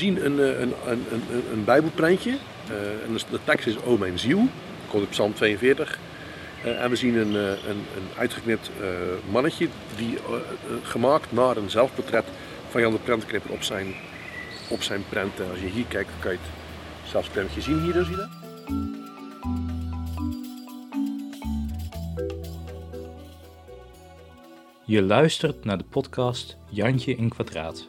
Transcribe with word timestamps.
zien 0.00 0.24
een, 0.24 0.38
een, 0.38 0.72
een, 0.86 1.04
een, 1.10 1.22
een. 1.52 2.38
Uh, 2.70 3.06
en 3.06 3.18
de 3.30 3.38
tekst 3.44 3.66
is 3.66 3.82
O 3.82 3.96
mijn 3.96 4.18
ziel. 4.18 4.48
Komt 4.88 5.02
op 5.02 5.10
Psalm 5.10 5.34
42. 5.34 5.98
Uh, 6.64 6.82
en 6.82 6.90
we 6.90 6.96
zien 6.96 7.14
een, 7.16 7.34
een, 7.34 7.60
een 7.68 8.08
uitgeknipt 8.18 8.70
uh, 8.80 8.86
mannetje 9.30 9.68
die 9.96 10.18
gemaakt 10.82 11.32
naar 11.32 11.56
een 11.56 11.70
zelfportret 11.70 12.24
van 12.68 12.80
Jan 12.80 12.92
de 12.92 12.98
Prentknipper 12.98 13.50
op 13.50 13.62
zijn, 13.62 13.94
op 14.68 14.82
zijn 14.82 15.04
prent. 15.08 15.40
als 15.50 15.60
je 15.60 15.66
hier 15.66 15.84
kijkt, 15.88 16.10
kan 16.18 16.30
je 16.30 16.38
het 16.40 17.10
zelfs 17.10 17.28
prentje 17.28 17.60
zien 17.60 17.82
hier, 17.82 17.92
zie 17.92 18.10
je 18.10 18.16
dat? 18.16 18.28
Je 24.84 25.02
luistert 25.02 25.64
naar 25.64 25.78
de 25.78 25.84
podcast 25.84 26.56
Jantje 26.68 27.14
in 27.14 27.28
Kwadraat. 27.28 27.88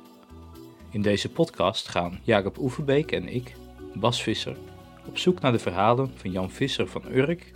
In 0.91 1.01
deze 1.01 1.29
podcast 1.29 1.87
gaan 1.87 2.19
Jacob 2.23 2.57
Oeverbeek 2.57 3.11
en 3.11 3.27
ik, 3.27 3.55
Bas 3.93 4.23
Visser, 4.23 4.57
op 5.05 5.17
zoek 5.17 5.39
naar 5.41 5.51
de 5.51 5.59
verhalen 5.59 6.11
van 6.15 6.31
Jan 6.31 6.51
Visser 6.51 6.87
van 6.87 7.03
Urk 7.11 7.51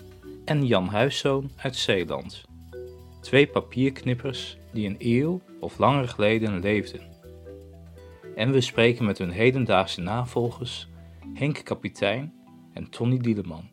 en 0.45 0.66
Jan 0.66 0.88
Huiszoon 0.88 1.52
uit 1.55 1.76
Zeeland. 1.76 2.43
Twee 3.21 3.48
papierknippers 3.48 4.57
die 4.73 4.88
een 4.88 4.95
eeuw 4.99 5.41
of 5.59 5.77
langer 5.77 6.07
geleden 6.07 6.59
leefden. 6.59 7.02
En 8.35 8.52
we 8.52 8.62
spreken 8.62 9.05
met 9.05 9.17
hun 9.17 9.31
hedendaagse 9.31 10.02
navolgers 10.02 10.88
Henk 11.34 11.63
Kapitein 11.63 12.34
en 12.73 12.90
Tony 12.90 13.17
Dieleman. 13.17 13.70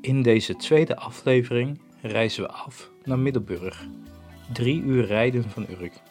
In 0.00 0.22
deze 0.22 0.56
tweede 0.56 0.96
aflevering 0.96 1.80
reizen 2.02 2.42
we 2.42 2.48
af 2.48 2.90
naar 3.04 3.18
Middelburg, 3.18 3.86
drie 4.52 4.82
uur 4.82 5.04
rijden 5.04 5.50
van 5.50 5.66
Urk. 5.70 6.02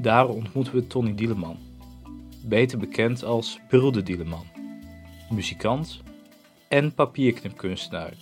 Daar 0.00 0.28
ontmoeten 0.28 0.74
we 0.74 0.86
Tony 0.86 1.14
Dieleman, 1.14 1.56
beter 2.44 2.78
bekend 2.78 3.24
als 3.24 3.60
Brulde 3.68 4.02
Dieleman, 4.02 4.46
muzikant 5.30 6.02
en 6.68 6.94
papierknipkunstenaar. 6.94 8.12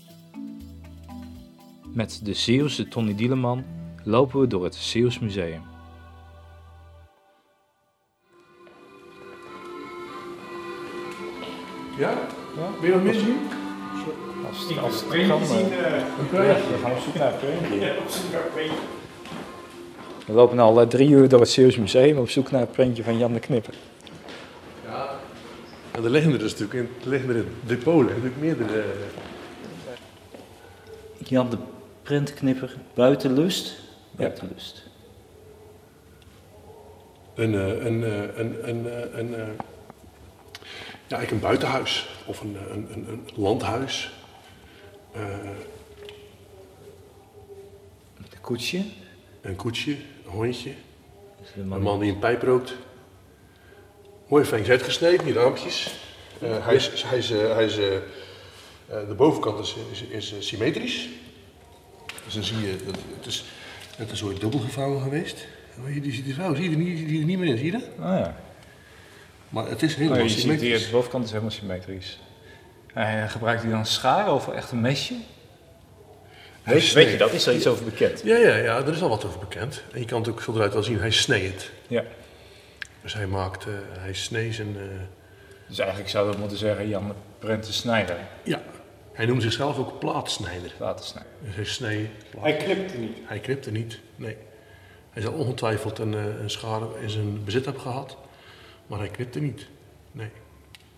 Met 1.92 2.20
de 2.24 2.34
Zeeuwse 2.34 2.88
Tony 2.88 3.14
Dieleman 3.14 3.64
lopen 4.04 4.40
we 4.40 4.46
door 4.46 4.64
het 4.64 4.74
Zeeuws 4.74 5.18
Museum. 5.18 5.62
Ja? 11.98 12.10
ja? 12.56 12.70
Wil 12.80 12.88
je 12.88 12.94
nog 12.94 13.02
meer 13.02 13.14
zien? 13.14 13.38
Als 14.46 14.68
het, 14.68 15.28
kan, 15.28 15.46
zien, 15.46 15.66
uh, 15.66 15.78
we 16.30 16.78
gaan 16.82 16.92
op 16.96 16.98
zoek 16.98 17.14
naar 17.14 17.32
een 18.56 18.95
We 20.26 20.32
lopen 20.32 20.58
al 20.58 20.82
uh, 20.82 20.88
drie 20.88 21.08
uur 21.08 21.28
door 21.28 21.40
het 21.40 21.48
Zeeuws 21.48 21.76
Museum 21.76 22.18
op 22.18 22.30
zoek 22.30 22.50
naar 22.50 22.60
een 22.60 22.70
printje 22.70 23.04
van 23.04 23.18
Jan 23.18 23.32
de 23.32 23.40
Knipper. 23.40 23.74
Ja, 24.84 25.18
en 25.90 26.04
er 26.04 26.10
liggen 26.10 26.32
er 26.32 26.38
dus 26.38 26.58
natuurlijk 26.58 26.88
in, 26.88 27.02
er 27.02 27.08
liggen 27.08 27.30
er 27.30 27.36
in 27.36 27.48
depots, 27.66 28.08
natuurlijk 28.08 28.40
meerdere... 28.40 28.84
Jan 31.18 31.50
de 31.50 31.56
Prentknipper, 32.02 32.76
Buitenlust? 32.94 33.74
Buitenlust. 34.10 34.82
Een, 37.34 37.52
uh, 37.52 37.68
een, 37.68 38.02
een, 38.40 38.68
een, 38.68 38.68
een, 39.18 39.18
een 39.18 39.56
ja, 41.06 41.16
eigenlijk 41.16 41.30
een 41.30 41.40
buitenhuis 41.40 42.08
of 42.26 42.40
een, 42.40 42.56
een, 42.70 42.88
een, 42.92 43.08
een 43.08 43.22
landhuis. 43.34 44.12
Uh, 45.16 45.22
een 48.18 48.40
koetsje? 48.40 48.82
Een 49.40 49.56
koetsje, 49.56 49.96
hondje. 50.26 50.72
Een 51.56 51.68
man, 51.68 51.78
een 51.78 51.84
man 51.84 52.00
die 52.00 52.12
een 52.12 52.18
pijp 52.18 52.42
rookt. 52.42 52.74
Mooi 54.28 54.44
fijn 54.44 54.66
uitgesneden, 54.66 55.24
die 55.24 55.34
raampjes. 55.34 55.94
Uh, 56.42 56.66
hij 56.66 56.74
is, 56.74 57.02
hij 57.06 57.18
is, 57.18 57.30
uh, 57.30 57.52
hij 57.54 57.64
is 57.64 57.78
uh, 57.78 57.86
de 58.86 59.14
bovenkant 59.16 59.58
is, 59.58 59.76
is, 60.10 60.32
is 60.32 60.46
symmetrisch. 60.46 61.08
Dus 62.24 62.34
dan 62.34 62.42
zie 62.42 62.60
je, 62.60 62.76
dat, 62.84 62.96
het 63.16 63.26
is 63.26 63.44
net 63.98 64.10
een 64.10 64.16
soort 64.16 64.40
dubbel 64.40 64.60
gevouwen 64.60 65.02
geweest. 65.02 65.46
Die, 66.00 66.12
ziet 66.12 66.24
die 66.24 66.34
vrouw, 66.34 66.54
zie 66.54 66.64
je 66.64 66.70
er 66.70 66.76
niet, 66.76 67.08
die 67.08 67.20
er 67.20 67.26
niet 67.26 67.38
meer 67.38 67.48
in, 67.48 67.56
zie 67.56 67.66
je 67.66 67.72
dat? 67.72 67.82
Oh 67.82 68.04
ja. 68.04 68.36
Maar 69.48 69.68
het 69.68 69.82
is 69.82 69.94
helemaal 69.94 70.18
oh, 70.18 70.24
je 70.24 70.30
symmetrisch. 70.30 70.68
Ziet 70.68 70.78
hier, 70.78 70.86
de 70.86 70.92
bovenkant 70.92 71.24
is 71.24 71.30
helemaal 71.30 71.50
symmetrisch. 71.50 72.18
En 72.94 73.30
gebruikt 73.30 73.62
hij 73.62 73.70
dan 73.70 73.86
schaar 73.86 74.32
of 74.32 74.48
echt 74.48 74.70
een 74.70 74.80
mesje? 74.80 75.14
Weet, 76.66 76.92
weet, 76.92 77.10
je 77.10 77.16
dat? 77.16 77.32
Is 77.32 77.46
er 77.46 77.54
iets 77.54 77.66
over 77.66 77.84
bekend? 77.84 78.22
Ja, 78.24 78.36
ja, 78.36 78.56
ja, 78.56 78.76
er 78.76 78.92
is 78.92 79.02
al 79.02 79.08
wat 79.08 79.24
over 79.24 79.38
bekend. 79.38 79.82
En 79.92 80.00
je 80.00 80.06
kan 80.06 80.20
het 80.20 80.28
ook 80.30 80.40
schilderuit 80.40 80.72
wel 80.72 80.82
zien, 80.82 80.98
hij 80.98 81.10
sneed. 81.10 81.70
Ja. 81.86 82.04
Dus 83.02 83.14
hij 83.14 83.26
maakt, 83.26 83.66
uh, 83.66 83.74
hij 83.98 84.12
sneed 84.14 84.54
zijn... 84.54 84.76
Uh... 84.76 84.82
Dus 85.68 85.78
eigenlijk 85.78 86.10
zou 86.10 86.26
dat 86.26 86.38
moeten 86.38 86.58
zeggen 86.58 86.88
Jan 86.88 87.14
Prente 87.38 87.72
Snijder. 87.72 88.16
Ja, 88.42 88.62
hij 89.12 89.26
noemt 89.26 89.42
zichzelf 89.42 89.78
ook 89.78 89.98
plaatsnijder. 89.98 90.72
Plaatsnijder. 90.76 91.32
Dus 91.40 91.54
hij 91.54 91.64
snee. 91.64 92.10
Hij 92.38 92.56
knipte 92.56 92.98
niet? 92.98 93.18
Hij 93.24 93.38
knipte 93.38 93.70
niet, 93.70 94.00
nee. 94.16 94.36
Hij 95.10 95.22
zal 95.22 95.32
ongetwijfeld 95.32 95.98
een, 95.98 96.12
een 96.12 96.50
schade 96.50 96.86
in 97.00 97.10
zijn 97.10 97.44
bezit 97.44 97.64
hebben 97.64 97.82
gehad. 97.82 98.16
Maar 98.86 98.98
hij 98.98 99.08
knipte 99.08 99.40
niet. 99.40 99.66
Nee. 100.12 100.28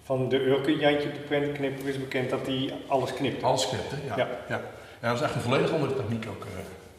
Van 0.03 0.29
de 0.29 0.37
Urke 0.37 0.77
Jantje 0.77 1.13
de 1.13 1.19
prentenknipper 1.19 1.89
is 1.89 1.99
bekend 1.99 2.31
dat 2.31 2.47
hij 2.47 2.75
alles 2.87 3.15
knipt. 3.15 3.43
Alles 3.43 3.69
knipte, 3.69 3.97
ja. 4.07 4.17
ja. 4.17 4.29
ja. 4.49 4.63
Ja. 5.01 5.09
dat 5.09 5.17
is 5.17 5.23
echt 5.23 5.35
een 5.35 5.41
volledig 5.41 5.71
andere 5.71 5.95
techniek 5.95 6.27
ook. 6.29 6.45
Uh, 6.45 6.51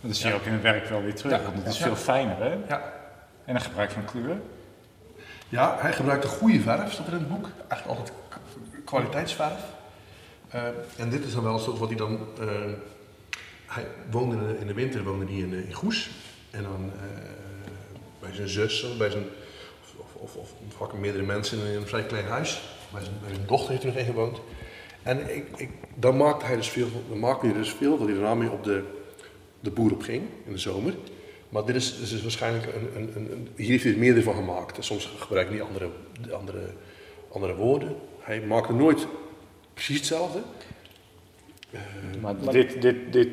dat 0.01 0.15
zie 0.15 0.27
je 0.29 0.35
ook 0.35 0.45
in 0.45 0.53
het 0.53 0.61
werk 0.61 0.89
wel 0.89 1.01
weer 1.01 1.15
terug, 1.15 1.43
want 1.43 1.55
het 1.55 1.67
is 1.67 1.77
veel 1.77 1.95
fijner, 1.95 2.37
hè? 2.37 2.55
Ja. 2.67 2.93
En 3.45 3.55
een 3.55 3.61
gebruik 3.61 3.91
van 3.91 4.05
kleuren? 4.05 4.43
Ja, 5.49 5.77
hij 5.79 5.93
gebruikte 5.93 6.27
goede 6.27 6.59
verf, 6.59 6.91
staat 6.91 7.07
er 7.07 7.13
in 7.13 7.19
het 7.19 7.29
boek. 7.29 7.47
Eigenlijk 7.67 7.99
altijd 7.99 8.17
kwaliteitsverf. 8.85 9.63
Uh, 10.55 10.61
en 10.97 11.09
dit 11.09 11.25
is 11.25 11.33
dan 11.33 11.43
wel 11.43 11.53
een 11.53 11.59
soort 11.59 11.77
wat 11.77 11.87
hij 11.87 11.97
dan... 11.97 12.19
Uh, 12.41 12.47
hij 13.65 13.85
woonde 14.11 14.35
in 14.35 14.47
de, 14.47 14.59
in 14.59 14.67
de 14.67 14.73
winter 14.73 15.03
woonde 15.03 15.25
hij 15.25 15.35
in, 15.35 15.53
in 15.53 15.73
Goes. 15.73 16.09
En 16.51 16.63
dan 16.63 16.91
bij 18.19 18.33
zijn 18.33 18.49
zus, 18.49 18.97
bij 18.97 19.09
zijn 19.09 19.23
of, 20.13 20.35
of 20.35 20.49
vaak 20.77 20.93
meerdere 20.93 21.23
mensen 21.23 21.67
in 21.67 21.75
een 21.75 21.87
vrij 21.87 22.03
klein 22.03 22.25
huis. 22.25 22.61
Bij 22.91 23.03
zijn, 23.03 23.15
bij 23.21 23.33
zijn 23.33 23.47
dochter 23.47 23.69
heeft 23.69 23.83
hij 23.83 23.93
nog 23.93 24.05
gewoond. 24.05 24.39
En 25.09 25.35
ik, 25.35 25.45
ik, 25.55 25.69
dan 25.95 26.17
maakte 26.17 26.45
hij 26.45 26.55
dus 26.55 26.69
veel, 26.69 26.87
dan 27.09 27.19
maakte 27.19 27.45
hij 27.45 27.55
dus 27.55 27.73
veel 27.73 27.97
dat 27.97 28.07
hij 28.07 28.15
daarna 28.15 28.35
mee 28.35 28.51
op 28.51 28.63
de, 28.63 28.83
de 29.59 29.71
boer 29.71 29.91
op 29.91 30.01
ging 30.01 30.23
in 30.45 30.51
de 30.51 30.57
zomer. 30.57 30.93
Maar 31.49 31.65
dit 31.65 31.75
is, 31.75 31.99
dit 31.99 32.11
is 32.11 32.21
waarschijnlijk 32.21 32.65
een, 32.65 33.01
een, 33.15 33.31
een, 33.31 33.47
hier 33.55 33.69
heeft 33.69 33.83
hij 33.83 33.93
er 33.93 33.99
meerdere 33.99 34.23
van 34.23 34.35
gemaakt. 34.35 34.77
En 34.77 34.83
soms 34.83 35.13
gebruikt 35.17 35.49
hij 35.49 35.61
andere, 35.61 35.89
andere, 36.31 36.61
andere 37.31 37.55
woorden. 37.55 37.95
Hij 38.19 38.41
maakte 38.41 38.73
nooit 38.73 39.07
precies 39.73 39.97
hetzelfde. 39.97 40.39
Uh, 41.71 41.79
maar, 42.21 42.35
maar 42.43 42.53
dit, 42.53 42.81
dit, 42.81 42.95
dit 43.11 43.29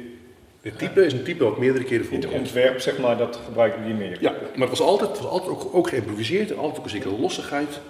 dit 0.61 0.79
type 0.79 1.05
is 1.05 1.13
een 1.13 1.25
type 1.25 1.45
wat 1.45 1.59
meerdere 1.59 1.85
keren 1.85 2.05
voorkomt. 2.05 2.33
Het 2.33 2.41
ontwerp, 2.41 2.81
zeg 2.81 2.99
maar, 2.99 3.17
dat 3.17 3.41
gebruiken 3.45 3.85
die 3.85 3.95
meer. 3.95 4.17
Ja, 4.21 4.31
maar 4.31 4.69
het 4.69 4.79
was 4.79 4.81
altijd, 4.81 5.11
het 5.11 5.19
was 5.19 5.31
altijd 5.31 5.51
ook, 5.51 5.75
ook 5.75 5.89
geïmproviseerd 5.89 6.51
en 6.51 6.57
altijd 6.57 6.79
ook 6.79 6.85
een 6.85 6.91
zekere 6.91 7.19
lossigheid. 7.19 7.81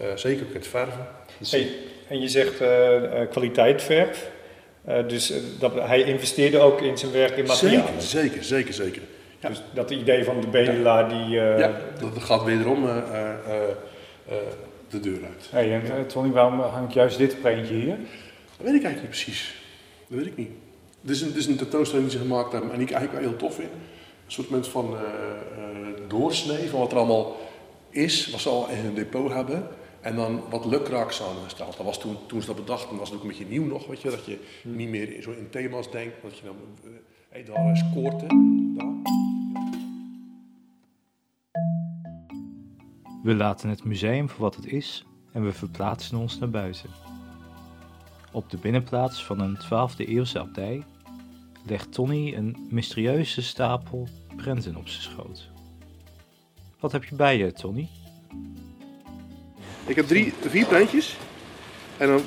Uh, 0.00 0.06
zeker 0.14 0.46
ook 0.46 0.54
het 0.54 0.66
verven. 0.66 1.06
Hey, 1.50 1.70
en 2.08 2.20
je 2.20 2.28
zegt 2.28 2.60
uh, 2.60 2.68
uh, 3.02 3.30
kwaliteit 3.30 3.82
verf. 3.82 4.30
dus 5.06 5.32
dat, 5.58 5.74
hij 5.74 6.02
investeerde 6.02 6.58
ook 6.58 6.80
in 6.80 6.98
zijn 6.98 7.12
werk 7.12 7.36
in 7.36 7.46
materialen. 7.46 8.02
Zeker, 8.02 8.44
zeker, 8.44 8.44
zeker. 8.44 8.74
zeker. 8.74 9.02
Ja. 9.40 9.48
Dus 9.48 9.62
dat 9.74 9.90
idee 9.90 10.24
van 10.24 10.40
de 10.40 10.46
bedelaar 10.46 11.08
die... 11.08 11.28
ja, 11.28 11.80
dat 12.00 12.22
gaat 12.22 12.44
wederom 12.44 12.86
de 14.88 15.00
deur 15.00 15.18
uit. 15.24 15.48
Hey, 15.50 15.72
en 15.72 16.06
Tony, 16.06 16.30
waarom 16.30 16.60
hangt 16.60 16.92
juist 16.92 17.18
dit 17.18 17.40
prentje 17.40 17.74
hier? 17.74 17.96
Dat 18.56 18.66
weet 18.66 18.74
ik 18.74 18.84
eigenlijk 18.84 19.00
niet 19.00 19.24
precies. 19.24 19.54
Dat 20.08 20.18
weet 20.18 20.26
ik 20.26 20.36
niet. 20.36 20.50
Dit 21.00 21.16
is 21.16 21.22
een, 21.22 21.28
dit 21.28 21.36
is 21.36 21.46
een 21.46 21.56
tentoonstelling 21.56 22.08
die 22.08 22.18
ze 22.18 22.24
gemaakt 22.24 22.52
hebben 22.52 22.70
en 22.70 22.78
die 22.78 22.86
ik 22.86 22.92
eigenlijk 22.92 23.24
wel 23.24 23.30
heel 23.30 23.48
tof 23.48 23.54
vind. 23.54 23.70
Een 23.70 24.32
soort 24.32 24.50
moment 24.50 24.68
van 24.68 24.92
uh, 24.92 25.00
doorsnee 26.08 26.68
van 26.68 26.80
wat 26.80 26.92
er 26.92 26.98
allemaal 26.98 27.36
is, 27.90 28.30
wat 28.30 28.40
ze 28.40 28.48
al 28.48 28.68
in 28.68 28.76
hun 28.76 28.94
depot 28.94 29.32
hebben. 29.32 29.68
En 30.04 30.16
dan 30.16 30.42
wat 30.50 30.64
lukraak 30.64 31.12
samengesteld. 31.12 31.76
Dat 31.76 31.86
was 31.86 32.00
toen, 32.00 32.16
toen 32.26 32.40
ze 32.40 32.46
dat 32.46 32.56
bedachten, 32.56 32.96
was 32.96 33.08
het 33.08 33.16
ook 33.16 33.22
een 33.22 33.28
beetje 33.28 33.46
nieuw 33.46 33.64
nog, 33.64 33.86
weet 33.86 34.02
je. 34.02 34.10
Dat 34.10 34.24
je 34.24 34.38
niet 34.62 34.88
meer 34.88 35.22
zo 35.22 35.30
in 35.30 35.50
thema's 35.50 35.90
denkt. 35.90 36.22
Dat 36.22 36.38
je 36.38 36.44
dan, 36.44 36.56
hé, 36.82 36.90
hey, 37.28 37.44
daar 37.44 37.72
is 37.72 37.82
koorten. 37.94 38.28
Daar. 38.76 38.92
We 43.22 43.34
laten 43.34 43.68
het 43.68 43.84
museum 43.84 44.28
voor 44.28 44.40
wat 44.40 44.56
het 44.56 44.66
is 44.66 45.04
en 45.32 45.44
we 45.44 45.52
verplaatsen 45.52 46.18
ons 46.18 46.38
naar 46.38 46.50
buiten. 46.50 46.90
Op 48.32 48.50
de 48.50 48.56
binnenplaats 48.56 49.24
van 49.24 49.40
een 49.40 49.58
12e 49.58 49.96
eeuwse 49.96 50.38
abdij 50.38 50.84
legt 51.66 51.92
Tony 51.92 52.34
een 52.34 52.66
mysterieuze 52.70 53.42
stapel 53.42 54.08
prenten 54.36 54.76
op 54.76 54.88
zijn 54.88 55.02
schoot. 55.02 55.50
Wat 56.80 56.92
heb 56.92 57.04
je 57.04 57.14
bij 57.14 57.36
je, 57.38 57.52
Tony? 57.52 57.88
Ik 59.86 59.96
heb 59.96 60.06
drie, 60.06 60.32
vier 60.48 60.66
prentjes. 60.66 61.16
En 61.96 62.08
dan 62.08 62.22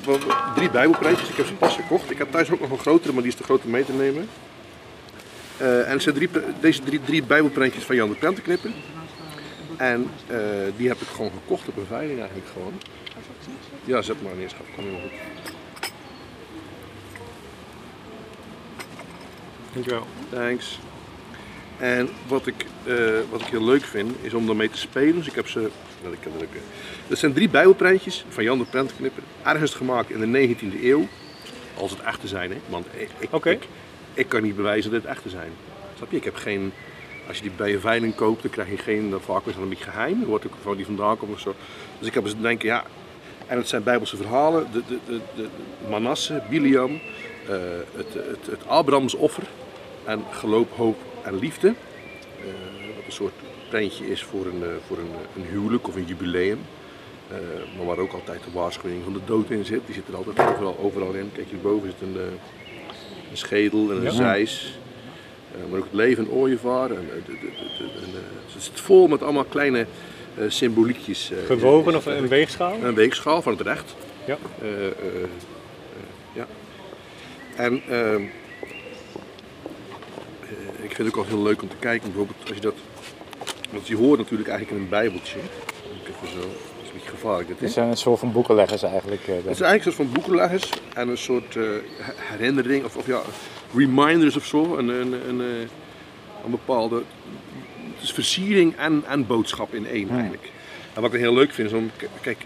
drie 0.54 0.70
bijbelprentjes. 0.70 1.28
Ik 1.28 1.36
heb 1.36 1.46
ze 1.46 1.52
pas 1.52 1.74
gekocht. 1.74 2.10
Ik 2.10 2.18
heb 2.18 2.30
thuis 2.30 2.50
ook 2.50 2.60
nog 2.60 2.70
een 2.70 2.78
grotere, 2.78 3.12
maar 3.12 3.22
die 3.22 3.32
is 3.32 3.38
te 3.38 3.44
groot 3.44 3.64
om 3.64 3.70
mee 3.70 3.84
te 3.84 3.92
nemen. 3.92 4.28
Uh, 5.60 5.86
en 5.86 5.92
het 5.92 6.02
zijn 6.02 6.14
drie, 6.14 6.28
deze 6.60 6.82
drie, 6.82 7.00
drie 7.00 7.22
bijbelprentjes 7.22 7.84
van 7.84 7.96
Jan 7.96 8.08
de 8.08 8.14
Prentenknipper. 8.14 8.70
En 9.76 10.10
eh, 10.26 10.38
die 10.76 10.88
heb 10.88 11.00
ik 11.00 11.06
gewoon 11.08 11.30
gekocht 11.30 11.68
op 11.68 11.76
een 11.76 11.86
veiling 11.86 12.18
eigenlijk 12.18 12.48
gewoon. 12.52 12.72
Ja, 13.84 14.02
zet 14.02 14.22
maar 14.22 14.36
neer, 14.36 14.48
schat. 14.48 14.66
Kom 14.74 14.84
helemaal 14.84 15.08
goed. 15.08 15.52
Dankjewel. 19.72 20.06
Thanks. 20.30 20.78
En 21.78 22.08
wat 22.26 22.46
ik, 22.46 22.66
eh, 22.84 22.94
wat 23.30 23.40
ik 23.40 23.46
heel 23.46 23.64
leuk 23.64 23.84
vind, 23.84 24.10
is 24.20 24.34
om 24.34 24.46
daarmee 24.46 24.70
te 24.70 24.78
spelen. 24.78 25.14
Dus 25.14 25.26
ik 25.26 25.34
heb 25.34 25.48
ze. 25.48 25.68
Wel, 26.02 26.12
ik 26.12 26.18
ook, 26.36 26.42
eh, 26.42 26.60
Dat 27.06 27.18
zijn 27.18 27.32
drie 27.32 27.48
bijbelprentjes 27.48 28.24
van 28.28 28.44
Jan 28.44 28.58
de 28.58 28.64
Prentknipper. 28.64 29.22
Ergens 29.42 29.74
gemaakt 29.74 30.10
in 30.10 30.20
de 30.20 30.26
19e 30.26 30.88
eeuw. 30.88 31.06
Als 31.76 31.90
het 31.90 32.00
echte 32.00 32.28
zijn, 32.28 32.50
hè? 32.50 32.56
Want 32.68 32.86
ik, 32.96 33.10
ik, 33.18 33.44
ik, 33.44 33.62
ik 34.14 34.28
kan 34.28 34.42
niet 34.42 34.56
bewijzen 34.56 34.90
dat 34.90 35.02
het 35.02 35.10
echte 35.10 35.28
zijn. 35.28 35.50
Snap 35.96 36.10
je? 36.10 36.16
Ik 36.16 36.24
heb 36.24 36.36
geen. 36.36 36.72
Als 37.28 37.36
je 37.36 37.42
die 37.42 37.52
bij 37.56 37.72
een 37.72 37.80
veiling 37.80 38.14
koopt, 38.14 38.42
dan 38.42 38.50
krijg 38.50 38.70
je 38.70 38.78
geen. 38.78 39.10
Dat 39.10 39.22
vaak 39.22 39.46
is 39.46 39.52
dan 39.52 39.62
een 39.62 39.68
beetje 39.68 39.84
geheim. 39.84 40.18
Dan 40.18 40.28
wordt 40.28 40.46
ook 40.46 40.52
van 40.62 40.76
die 40.76 40.84
vandaan 40.84 41.16
komt 41.16 41.32
of 41.32 41.40
zo. 41.40 41.54
Dus 41.98 42.08
ik 42.08 42.14
heb 42.14 42.24
eens 42.24 42.40
denken, 42.40 42.68
ja. 42.68 42.84
En 43.46 43.56
het 43.56 43.68
zijn 43.68 43.82
Bijbelse 43.82 44.16
verhalen. 44.16 44.66
De, 44.72 44.82
de, 44.86 44.98
de, 45.06 45.20
de 45.36 45.48
Manasse, 45.90 46.42
Biliam, 46.50 47.00
eh, 47.48 47.54
het, 47.96 48.14
het, 48.14 48.46
het 48.50 48.66
Abrahams 48.66 49.14
offer 49.14 49.44
en 50.04 50.24
geloof, 50.30 50.66
hoop 50.76 50.96
en 51.22 51.38
liefde. 51.38 51.68
Eh, 51.68 52.44
wat 52.96 53.04
een 53.06 53.12
soort 53.12 53.32
prentje 53.68 54.10
is 54.10 54.22
voor 54.22 54.46
een, 54.46 54.62
eh, 54.62 54.68
voor 54.86 54.98
een, 54.98 55.42
een 55.42 55.48
huwelijk 55.50 55.88
of 55.88 55.94
een 55.94 56.04
jubileum. 56.04 56.58
Eh, 57.30 57.36
maar 57.76 57.86
waar 57.86 57.98
ook 57.98 58.12
altijd 58.12 58.40
de 58.44 58.50
waarschuwing 58.52 59.04
van 59.04 59.12
de 59.12 59.20
dood 59.24 59.50
in 59.50 59.64
zit. 59.64 59.80
Die 59.86 59.94
zit 59.94 60.08
er 60.08 60.16
altijd 60.16 60.48
overal, 60.48 60.78
overal 60.82 61.12
in. 61.12 61.30
Kijk, 61.34 61.46
hierboven 61.50 61.88
zit 61.88 62.08
een, 62.08 62.20
een 63.30 63.36
schedel 63.36 63.90
en 63.90 63.96
een 63.96 64.02
Ja. 64.02 64.10
zeis. 64.10 64.78
Maar 65.70 65.78
ook 65.78 65.84
het 65.84 65.94
leven 65.94 66.24
en 66.24 66.30
ooievaar. 66.30 66.90
En, 66.90 67.08
het 68.52 68.62
zit 68.62 68.80
vol 68.80 69.08
met 69.08 69.22
allemaal 69.22 69.44
kleine 69.44 69.86
symboliekjes. 70.48 71.30
Gewogen 71.46 71.96
of 71.96 72.06
een 72.06 72.28
weegschaal? 72.28 72.76
een 72.82 72.94
weegschaal 72.94 73.42
van 73.42 73.52
het 73.52 73.60
recht. 73.60 73.94
Ja. 74.26 74.38
Ja. 76.34 76.46
En 77.56 77.82
ehm, 77.88 78.14
eh, 78.14 78.28
vind 80.98 81.08
het 81.08 81.16
ook 81.18 81.24
wel 81.26 81.34
heel 81.34 81.42
leuk 81.48 81.62
om 81.62 81.68
te 81.68 81.76
kijken, 81.76 82.08
bijvoorbeeld 82.08 82.38
als 82.46 82.54
je 82.54 82.60
dat. 82.60 82.74
Want 83.70 83.86
je 83.86 83.96
hoort 83.96 84.18
natuurlijk 84.18 84.48
eigenlijk 84.48 84.78
in 84.78 84.84
een 84.84 84.90
bijbeltje. 84.90 85.38
Even 85.38 86.28
zo, 86.28 86.38
dat 86.40 86.48
is 86.82 86.88
een 86.88 86.92
beetje 86.94 87.08
gevaarlijk 87.10 87.48
dit. 87.48 87.58
hè? 87.58 87.64
Het 87.64 87.74
zijn 87.74 87.88
een 87.88 87.96
soort 87.96 88.18
van 88.18 88.32
boekenleggers 88.32 88.82
eigenlijk. 88.82 89.20
eh, 89.22 89.34
Het 89.34 89.36
is 89.36 89.60
eigenlijk 89.60 89.84
een 89.84 89.92
soort 89.92 89.96
van 89.96 90.12
boekenleggers 90.12 90.70
en 90.94 91.08
een 91.08 91.18
soort 91.18 91.56
eh, 91.56 91.62
her- 91.98 92.14
herinnering 92.16 92.84
of, 92.84 92.96
of 92.96 93.06
ja, 93.06 93.20
reminders 93.74 94.36
of 94.36 94.44
zo. 94.44 94.76
Een, 94.76 94.88
een, 94.88 95.12
een, 95.28 95.40
eh, 95.40 95.46
een 96.44 96.50
bepaalde 96.50 97.02
het 97.94 98.02
is 98.06 98.12
versiering 98.12 98.76
en, 98.76 99.02
en 99.08 99.26
boodschap 99.26 99.74
in 99.74 99.86
één 99.86 100.10
eigenlijk. 100.10 100.50
En 100.94 101.02
wat 101.02 101.14
ik 101.14 101.20
heel 101.20 101.34
leuk 101.34 101.52
vind 101.52 101.68
is 101.68 101.74
om, 101.76 101.90
kijk, 102.20 102.38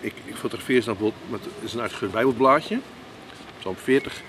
ik, 0.00 0.12
ik 0.24 0.34
fotografeer 0.34 0.80
ze 0.80 0.86
dan 0.86 0.96
bijvoorbeeld 0.98 1.30
met 1.30 1.40
is 1.64 1.72
een 1.74 1.80
uitgeschreven 1.80 2.14
bijbelblaadje, 2.16 2.78
zo'n 3.62 3.76
40. 3.76 4.22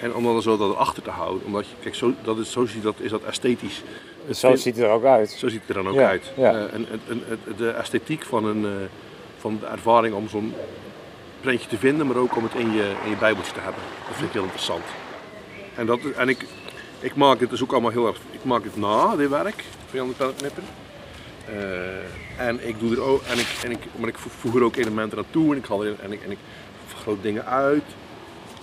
En 0.00 0.14
om 0.14 0.24
dan 0.24 0.42
zo 0.42 0.56
dat 0.56 0.70
erachter 0.72 1.02
te 1.02 1.10
houden, 1.10 1.44
omdat 1.46 1.66
je, 1.66 1.72
kijk, 1.82 1.94
zo, 1.94 2.12
dat 2.22 2.38
is, 2.38 2.50
zo 2.52 2.66
ziet 2.66 2.82
dat, 2.82 2.94
is 2.98 3.10
dat 3.10 3.22
esthetisch. 3.22 3.82
Zo 4.30 4.56
ziet 4.56 4.74
het 4.76 4.84
er 4.84 4.90
ook 4.90 5.04
uit. 5.04 5.30
Zo 5.30 5.48
ziet 5.48 5.60
het 5.66 5.68
er 5.76 5.82
dan 5.82 5.88
ook 5.92 5.98
Ja, 5.98 6.08
uit. 6.08 6.32
ja. 6.36 6.50
Eh, 6.52 6.60
en, 6.60 6.70
en, 6.72 7.00
en- 7.08 7.22
en 7.28 7.38
de 7.56 7.70
esthetiek 7.70 8.22
van, 8.24 8.44
een, 8.44 8.64
eh, 8.64 8.70
van 9.38 9.58
de 9.60 9.66
ervaring 9.66 10.14
om 10.14 10.28
zo'n 10.28 10.54
prentje 11.40 11.68
te 11.68 11.78
vinden, 11.78 12.06
maar 12.06 12.16
ook 12.16 12.36
om 12.36 12.42
het 12.42 12.54
in 12.54 12.72
je, 12.72 12.92
in 13.04 13.10
je 13.10 13.16
bijbeltje 13.16 13.52
te 13.52 13.60
hebben. 13.60 13.82
Dat 14.06 14.14
vind 14.16 14.26
ik 14.26 14.32
heel 14.32 14.42
interessant. 14.42 14.84
En, 15.74 15.86
dat, 15.86 15.98
en 16.16 16.28
ik, 16.28 16.44
ik 17.00 17.14
maak 17.16 17.38
dit 17.38 17.50
dus 17.50 17.62
ook 17.62 17.72
allemaal 17.72 17.90
heel 17.90 18.06
erg, 18.06 18.16
ik 18.30 18.44
maak 18.44 18.62
dit 18.62 18.76
na, 18.76 19.16
dit 19.16 19.28
werk 19.28 19.64
van 19.86 19.98
Jan 19.98 20.08
de 20.08 20.14
Pellenknipper. 20.14 20.62
Eh, 21.48 22.46
en 22.46 22.68
ik 22.68 22.78
doe 22.80 22.92
er 22.96 23.00
ook, 23.02 23.22
en 23.22 23.38
ik, 23.38 23.46
en 23.64 23.70
ik, 23.70 23.78
maar 23.96 24.08
ik 24.08 24.18
voeg 24.18 24.54
er 24.54 24.62
ook 24.62 24.76
elementen 24.76 25.18
aan 25.18 25.24
toe 25.30 25.52
en 25.52 25.58
ik 25.58 25.66
haal 25.66 25.84
er, 25.84 25.94
en 26.02 26.12
ik, 26.12 26.22
en 26.24 26.30
ik 26.30 26.38
vergroot 26.86 27.22
dingen 27.22 27.44
uit. 27.46 27.82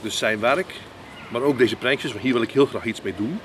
Dus 0.02 0.18
zijn 0.18 0.40
werk, 0.40 0.74
maar 1.34 1.42
ook 1.42 1.58
deze 1.58 1.76
prentjes, 1.76 2.12
want 2.12 2.24
hier 2.24 2.34
wil 2.34 2.42
ik 2.42 2.52
heel 2.52 2.66
graag 2.66 2.86
iets 2.86 3.02
mee 3.02 3.16
doen. 3.18 3.40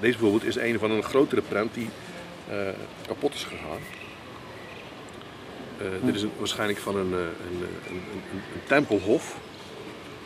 Deze 0.00 0.18
bijvoorbeeld 0.18 0.44
is 0.44 0.56
een 0.56 0.78
van 0.78 0.90
een 0.90 1.02
grotere 1.02 1.42
prent 1.42 1.74
die 1.74 1.88
eh, 2.48 2.56
kapot 3.06 3.34
is 3.34 3.44
gegaan. 3.44 3.78
Eh, 5.78 5.86
Dit 6.04 6.14
is 6.14 6.22
een, 6.22 6.30
waarschijnlijk 6.38 6.78
van 6.78 6.96
een, 6.96 7.12
eh, 7.12 7.18
een, 7.18 7.68
een, 7.88 8.02
een, 8.32 8.60
tempelhof. 8.66 9.36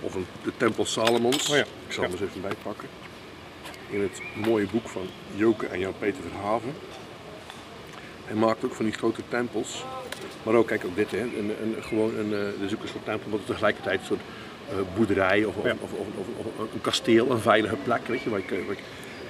Of 0.00 0.14
een, 0.14 0.26
de 0.44 0.52
tempel 0.56 0.84
Salomons. 0.84 1.50
Oh 1.50 1.56
ja. 1.56 1.64
Ik 1.86 1.92
zal 1.92 2.02
hem 2.02 2.12
eens 2.12 2.20
even 2.20 2.40
bijpakken. 2.40 2.88
In 3.90 4.00
het 4.00 4.20
mooie 4.46 4.66
boek 4.66 4.88
van 4.88 5.06
Joke 5.34 5.66
en 5.66 5.78
Jan-Peter 5.78 6.22
Verhaven. 6.30 6.72
Hij 8.24 8.36
maakt 8.36 8.64
ook 8.64 8.74
van 8.74 8.84
die 8.84 8.94
grote 8.94 9.22
tempels. 9.28 9.84
Maar 10.42 10.54
ook, 10.54 10.66
kijk 10.66 10.84
ook 10.84 10.96
dit, 10.96 11.10
hè. 11.10 11.20
Een, 11.20 11.52
een, 11.62 11.76
gewoon 11.82 12.16
een, 12.16 12.54
is 12.64 12.74
ook 12.74 12.82
een 12.82 12.88
soort 12.88 13.04
tempel, 13.04 13.30
maar 13.30 13.44
tegelijkertijd 13.44 14.00
een 14.00 14.06
soort 14.06 14.20
boerderij 14.96 15.44
of, 15.44 15.54
Ja. 15.64 15.74
of, 15.80 15.90
of, 15.92 16.06
of, 16.18 16.46
of 16.56 16.72
een 16.74 16.80
kasteel, 16.80 17.30
een 17.30 17.38
veilige 17.40 17.76
plek. 17.84 18.00
Weet 18.06 18.20
je, 18.20 18.30
waar 18.30 18.38
ik, 18.38 18.48
waar 18.50 18.58
ik- 18.58 18.82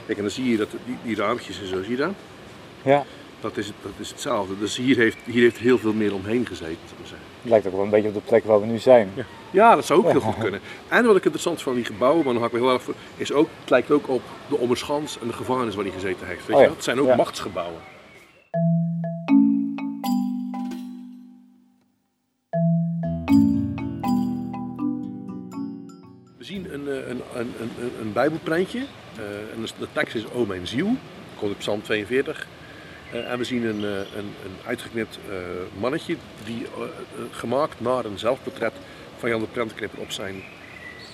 kijk, 0.06 0.18
en 0.18 0.24
dan 0.24 0.32
zie 0.32 0.50
je 0.50 0.56
dat 0.56 0.68
die, 0.84 0.96
die 1.02 1.16
raampjes 1.16 1.60
en 1.60 1.66
zo, 1.66 1.82
zie 1.82 1.90
je 1.90 1.96
dat? 1.96 2.12
Ja, 2.82 3.04
Dat 3.40 3.56
is, 3.56 3.66
het, 3.66 3.74
dat 3.82 3.92
is 3.98 4.08
hetzelfde. 4.10 4.58
Dus 4.58 4.76
hier 4.76 4.96
heeft, 4.96 5.16
hier 5.24 5.42
heeft 5.42 5.58
heel 5.58 5.78
veel 5.78 5.92
meer 5.92 6.14
omheen 6.14 6.46
gezeten. 6.46 6.66
zou 6.84 6.90
ik 6.92 6.98
maar 6.98 7.08
zeggen. 7.08 7.26
het 7.40 7.50
lijkt 7.50 7.66
ook 7.66 7.72
wel 7.72 7.82
een 7.82 7.90
beetje 7.90 8.08
op 8.08 8.14
de 8.14 8.20
plek 8.20 8.44
waar 8.44 8.60
we 8.60 8.66
nu 8.66 8.78
zijn. 8.78 9.10
Ja. 9.14 9.24
Ja, 9.50 9.74
dat 9.74 9.84
zou 9.86 9.98
ook 10.04 10.10
heel 10.10 10.20
goed 10.20 10.38
kunnen. 10.38 10.60
En 10.88 11.04
wat 11.04 11.16
ik 11.16 11.22
interessant 11.24 11.62
vind 11.62 11.68
van 11.74 11.74
die 11.82 11.84
gebouwen, 11.92 12.24
maar 12.24 12.32
dan 12.32 12.42
hak 12.42 12.52
ik 12.52 12.58
me 12.58 12.64
heel 12.64 12.74
erg 12.74 12.82
voor, 12.82 12.94
is 13.16 13.32
ook, 13.32 13.48
het 13.60 13.70
lijkt 13.70 13.90
ook 13.90 14.08
op 14.08 14.22
de 14.48 14.56
Ommerschans 14.56 15.18
en 15.20 15.26
de 15.26 15.32
gevangenis 15.32 15.74
waar 15.74 15.84
hij 15.84 15.92
gezeten 15.92 16.26
heeft. 16.26 16.46
Weet 16.46 16.56
Oh 16.56 16.60
ja. 16.62 16.66
wel? 16.66 16.74
Het 16.76 16.84
zijn 16.84 17.00
ook 17.00 17.06
Ja. 17.06 17.16
machtsgebouwen. 17.16 17.80
Een, 26.72 26.88
eh, 26.88 27.08
een, 27.08 27.22
een, 27.34 27.52
een, 27.60 27.92
een, 28.00 28.12
bijbelprentje. 28.12 28.78
eh, 29.16 29.54
en 29.54 29.66
de, 29.78 29.86
tekst 29.92 30.14
is 30.14 30.30
O 30.32 30.46
mijn 30.46 30.66
ziel. 30.66 30.96
Komt 31.38 31.52
op 31.52 31.58
Psalm 31.58 31.82
42. 31.82 32.46
Eh, 33.12 33.30
en 33.30 33.38
we 33.38 33.44
zien 33.44 33.64
een, 33.64 33.84
eh, 33.84 33.96
een, 33.96 34.32
een 34.44 34.56
uitgeknipt 34.66 35.18
eh, 35.28 35.36
mannetje 35.80 36.16
die 36.44 36.66
gemaakt 37.30 37.80
naar 37.80 38.04
een 38.04 38.18
zelfportret 38.18 38.72
van 39.18 39.28
Jan 39.28 39.40
de 39.40 39.46
Prentknipper 39.46 40.00
op 40.00 40.10
zijn, 40.10 40.42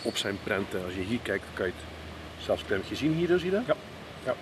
op 0.02 0.16
zijn 0.16 0.36
prenten. 0.42 0.84
Als 0.84 0.94
je 0.94 1.00
hier 1.00 1.18
kijkt, 1.22 1.44
kan 1.54 1.66
je 1.66 1.72
het 1.72 2.44
zelfsprentje 2.44 2.96
zien 2.96 3.12
hier, 3.12 3.38
zie 3.38 3.50
je 3.50 3.50
dat? 3.50 3.66
Ja. 3.66 3.75
Ja. 4.25 4.34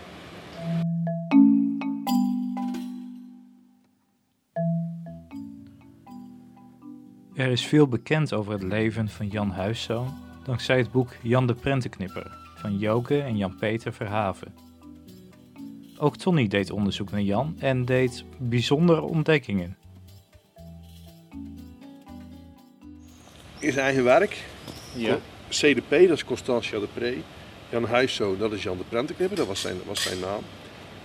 Er 7.34 7.50
is 7.50 7.66
veel 7.66 7.88
bekend 7.88 8.32
over 8.32 8.52
het 8.52 8.62
leven 8.62 9.08
van 9.08 9.28
Jan 9.28 9.50
Huiszoon 9.50 10.14
dankzij 10.44 10.78
het 10.78 10.92
boek 10.92 11.08
Jan 11.22 11.46
de 11.46 11.54
Prentenknipper 11.54 12.38
van 12.54 12.78
Joke 12.78 13.22
en 13.22 13.36
Jan-Peter 13.36 13.92
Verhaven. 13.92 14.54
Ook 15.98 16.16
Tony 16.16 16.48
deed 16.48 16.70
onderzoek 16.70 17.10
naar 17.10 17.20
Jan 17.20 17.56
en 17.58 17.84
deed 17.84 18.24
bijzondere 18.38 19.00
ontdekkingen. 19.00 19.76
In 23.58 23.72
zijn 23.72 23.84
eigen 23.84 24.04
werk. 24.04 24.44
Ja. 24.94 25.18
CDP, 25.48 25.90
dat 25.90 26.10
is 26.10 26.24
Constantia 26.24 26.78
de 26.78 26.88
Pre. 26.94 27.16
Jan 27.68 27.84
Huiszoon, 27.84 28.38
dat 28.38 28.52
is 28.52 28.62
Jan 28.62 28.76
de 28.76 28.84
Prentenknipper, 28.88 29.36
dat 29.36 29.46
was 29.46 29.60
zijn, 29.60 29.76
was 29.86 30.02
zijn 30.02 30.20
naam. 30.20 30.42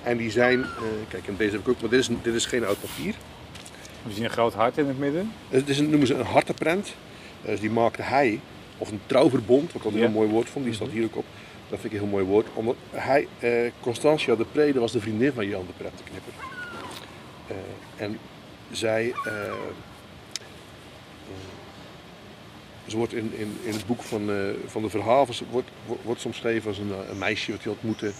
En 0.03 0.17
die 0.17 0.32
zijn, 0.32 0.63
eh, 0.63 0.67
kijk, 1.08 1.27
en 1.27 1.36
deze 1.38 1.51
heb 1.51 1.62
ik 1.62 1.67
ook, 1.67 1.82
maar 1.82 1.89
dit 1.89 2.00
is, 2.00 2.10
dit 2.22 2.34
is 2.34 2.46
geen 2.46 2.65
oud 2.65 2.82
papier. 2.82 3.15
We 4.03 4.13
zien 4.13 4.24
een 4.24 4.29
groot 4.29 4.53
hart 4.53 4.77
in 4.77 4.88
het 4.88 5.00
midden. 5.00 5.32
Het 5.50 5.70
is 5.70 5.79
een, 5.79 5.89
noemen 5.89 6.08
ze 6.08 6.13
een 6.13 6.25
hartenprent. 6.25 6.96
Dus 7.41 7.60
die 7.60 7.70
maakte 7.70 8.01
hij, 8.01 8.39
of 8.77 8.91
een 8.91 9.01
trouwverbond, 9.05 9.74
wat 9.74 9.86
ik 9.86 9.91
een 9.91 9.98
heel 9.98 10.10
mooi 10.10 10.29
woord 10.29 10.50
vond, 10.50 10.65
die 10.65 10.74
staat 10.74 10.89
hier 10.89 11.03
ook 11.03 11.15
op. 11.15 11.25
Dat 11.69 11.79
vind 11.79 11.93
ik 11.93 12.00
een 12.00 12.05
heel 12.05 12.15
mooi 12.15 12.25
woord. 12.25 12.48
Omdat 12.53 12.75
hij, 12.89 13.27
eh, 13.39 13.72
Constantia 13.79 14.36
de 14.36 14.46
Pre, 14.51 14.65
dat 14.72 14.81
was 14.81 14.91
de 14.91 15.00
vriendin 15.00 15.34
van 15.34 15.48
Jan 15.48 15.65
de 15.67 15.74
Prentenknipper. 15.77 16.34
Eh, 17.48 17.55
en 17.96 18.19
zij, 18.72 19.13
eh, 19.25 19.48
eh, 19.48 19.53
ze 22.88 22.98
wordt 22.98 23.13
in, 23.13 23.31
in, 23.38 23.57
in 23.63 23.74
het 23.74 23.86
boek 23.86 24.03
van, 24.03 24.31
eh, 24.31 24.36
van 24.65 24.81
de 24.81 24.89
Verhavens, 24.89 25.43
wordt, 25.51 25.69
wordt, 25.86 26.03
wordt 26.03 26.22
soms 26.22 26.36
geschreven 26.36 26.69
als 26.69 26.77
een, 26.77 26.91
eh, 26.91 27.10
een 27.10 27.17
meisje 27.17 27.51
wat 27.51 27.63
hij 27.63 27.72
ontmoette. 27.72 28.12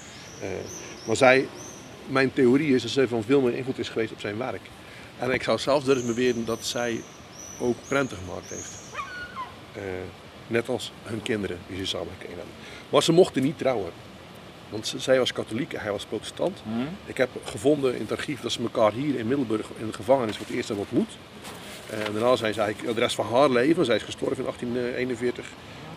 Eh, 0.42 0.50
maar 1.08 1.16
zij, 1.16 1.48
mijn 2.08 2.34
theorie 2.34 2.76
is 2.76 2.82
dat 2.82 2.92
zij 2.92 3.08
van 3.08 3.24
veel 3.24 3.42
meer 3.42 3.54
invloed 3.54 3.80
is 3.80 3.90
geweest 3.90 4.12
op 4.12 4.20
zijn 4.20 4.38
werk. 4.38 4.62
En 5.18 5.32
ik 5.32 5.44
zou 5.44 5.60
zelfs 5.60 5.86
durven 5.86 6.08
beweren 6.08 6.46
dat 6.46 6.66
zij 6.66 7.02
ook 7.60 7.76
prenten 7.88 8.18
gemaakt 8.18 8.50
heeft. 8.50 8.72
Eh, 9.74 9.82
net 10.48 10.70
als 10.70 10.92
hun 11.04 11.22
kinderen 11.22 11.58
die 11.68 11.78
ze 11.78 11.86
samen 11.86 12.08
gekregen 12.12 12.38
hebben. 12.38 12.54
Maar 12.90 13.04
ze 13.04 13.12
mochten 13.12 13.44
niet 13.44 13.58
trouwen. 13.58 13.92
Want 14.70 14.94
zij 14.98 15.20
was 15.20 15.34
katholiek 15.34 15.74
en 15.74 15.82
hij 15.82 15.92
was 15.92 16.06
protestant. 16.06 16.58
Ik 17.06 17.18
heb 17.18 17.30
gevonden 17.44 17.94
in 17.96 18.02
het 18.02 18.12
archief 18.12 18.42
dat 18.42 18.52
ze 18.52 18.62
elkaar 18.62 18.92
hier 18.94 19.20
in 19.20 19.28
Middelburg 19.28 19.68
in 19.78 19.88
de 19.88 19.94
gevangenis 19.94 20.38
voor 20.38 20.46
het 20.46 20.56
eerst 20.56 20.68
hebben 20.68 20.86
ontmoet. 20.90 21.18
Eh, 21.90 22.06
En 22.06 22.14
daarna 22.14 22.36
zijn 22.36 22.54
ze 22.54 22.62
eigenlijk 22.62 22.96
de 22.96 23.02
rest 23.02 23.16
van 23.16 23.26
haar 23.26 23.50
leven, 23.50 23.86
zij 23.86 23.96
is 23.96 24.04
gestorven 24.04 24.38
in 24.38 24.44
1841, 24.44 25.46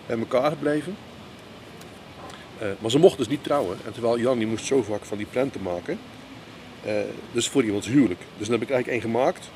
bij 0.07 0.19
elkaar 0.19 0.50
gebleven. 0.50 0.97
Eh, 2.59 2.69
maar 2.78 2.90
ze 2.90 2.99
mocht 2.99 3.19
dus 3.19 3.28
niet 3.28 3.45
trouwen. 3.45 3.78
En 3.87 3.92
terwijl 3.92 4.19
Jan 4.19 4.38
die 4.38 4.47
moest 4.47 4.64
zo 4.64 4.83
vaak 4.83 5.04
van 5.04 5.16
die 5.16 5.26
prenten 5.26 5.62
maken, 5.62 5.99
Eh, 6.85 6.92
dus 7.33 7.49
voor 7.49 7.64
iemands 7.64 7.87
huwelijk. 7.87 8.21
Dus 8.38 8.49
dan 8.49 8.59
heb 8.59 8.69
ik 8.69 8.75
eigenlijk 8.75 8.88
één 9.04 9.12
gemaakt 9.12 9.49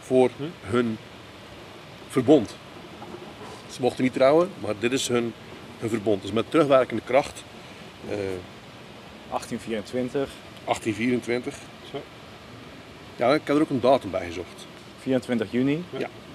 voor 0.00 0.30
hun 0.62 0.98
verbond. 2.08 2.54
Ze 3.72 3.80
mochten 3.80 4.02
niet 4.04 4.12
trouwen, 4.12 4.50
maar 4.60 4.74
dit 4.78 4.92
is 4.92 5.08
hun, 5.08 5.32
hun 5.78 5.88
verbond. 5.88 6.22
Dus 6.22 6.32
met 6.32 6.50
terugwerkende 6.50 7.02
kracht. 7.04 7.42
eh, 8.08 8.16
1824, 9.28 10.28
1824. 10.64 11.54
Zo. 11.90 12.00
Ja, 13.16 13.34
ik 13.34 13.40
heb 13.44 13.56
er 13.56 13.62
ook 13.62 13.70
een 13.70 13.80
datum 13.80 14.10
bij 14.10 14.26
gezocht. 14.26 14.66
24 15.00 15.52
juni. 15.52 15.84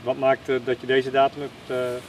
Wat 0.04 0.18
maakt 0.18 0.50
eh, 0.50 0.56
dat 0.64 0.82
je 0.82 0.88
deze 0.88 1.12
datum 1.12 1.42
hebt? 1.42 1.80
eh, 1.80 2.02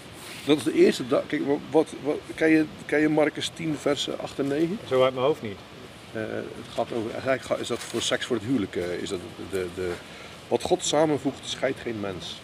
Dat 0.47 0.57
is 0.57 0.63
de 0.63 0.73
eerste 0.73 1.07
dag. 1.07 1.23
Kijk, 1.27 1.47
wat, 1.47 1.59
wat, 1.71 1.87
wat, 2.03 2.17
ken, 2.35 2.49
je, 2.49 2.65
ken 2.87 3.01
je 3.01 3.09
Marcus 3.09 3.51
10, 3.55 3.77
versen 3.79 4.19
8 4.19 4.39
en 4.39 4.47
9? 4.49 4.79
zo 4.89 5.03
uit 5.05 5.15
mijn 5.15 5.27
hoofd 5.27 5.43
niet. 5.43 5.59
Eh, 6.13 6.21
het 6.33 6.75
gaat 6.75 6.93
over, 6.93 7.11
eigenlijk 7.11 7.61
is 7.61 7.69
dat 7.69 7.79
voor 7.79 8.03
seks 8.03 8.27
voor 8.27 8.37
het 8.37 8.45
huwelijk. 8.45 8.77
eh, 8.77 8.93
is 8.93 9.09
dat 9.09 9.19
de, 9.51 9.67
de, 9.75 9.93
wat 10.49 10.63
God 10.63 10.85
samenvoegt, 10.85 11.39
scheidt 11.49 11.81
geen 11.81 12.01
mens. 12.01 12.41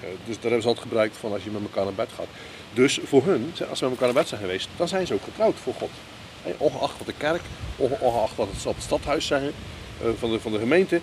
Eh, 0.00 0.08
dus 0.24 0.34
daar 0.34 0.42
hebben 0.42 0.62
ze 0.62 0.68
altijd 0.68 0.86
gebruikt 0.86 1.16
van 1.16 1.32
als 1.32 1.44
je 1.44 1.50
met 1.50 1.62
elkaar 1.62 1.84
naar 1.84 1.92
bed 1.94 2.08
gaat. 2.14 2.26
Dus 2.74 2.98
voor 3.04 3.24
hun, 3.24 3.52
als 3.68 3.78
ze 3.78 3.84
met 3.84 3.92
elkaar 3.92 4.06
naar 4.12 4.22
bed 4.22 4.28
zijn 4.28 4.40
geweest, 4.40 4.68
dan 4.76 4.88
zijn 4.88 5.06
ze 5.06 5.14
ook 5.14 5.22
getrouwd 5.24 5.54
voor 5.62 5.74
God. 5.74 5.90
Ongeacht 6.56 6.98
wat 6.98 7.06
de 7.06 7.12
kerk, 7.18 7.42
onge- 7.76 7.98
ongeacht 8.00 8.36
wat 8.36 8.48
het 8.64 8.82
stadhuis 8.82 9.26
zeggen 9.26 9.52
eh, 10.02 10.08
van, 10.18 10.30
de, 10.30 10.40
van 10.40 10.52
de 10.52 10.58
gemeente. 10.58 11.00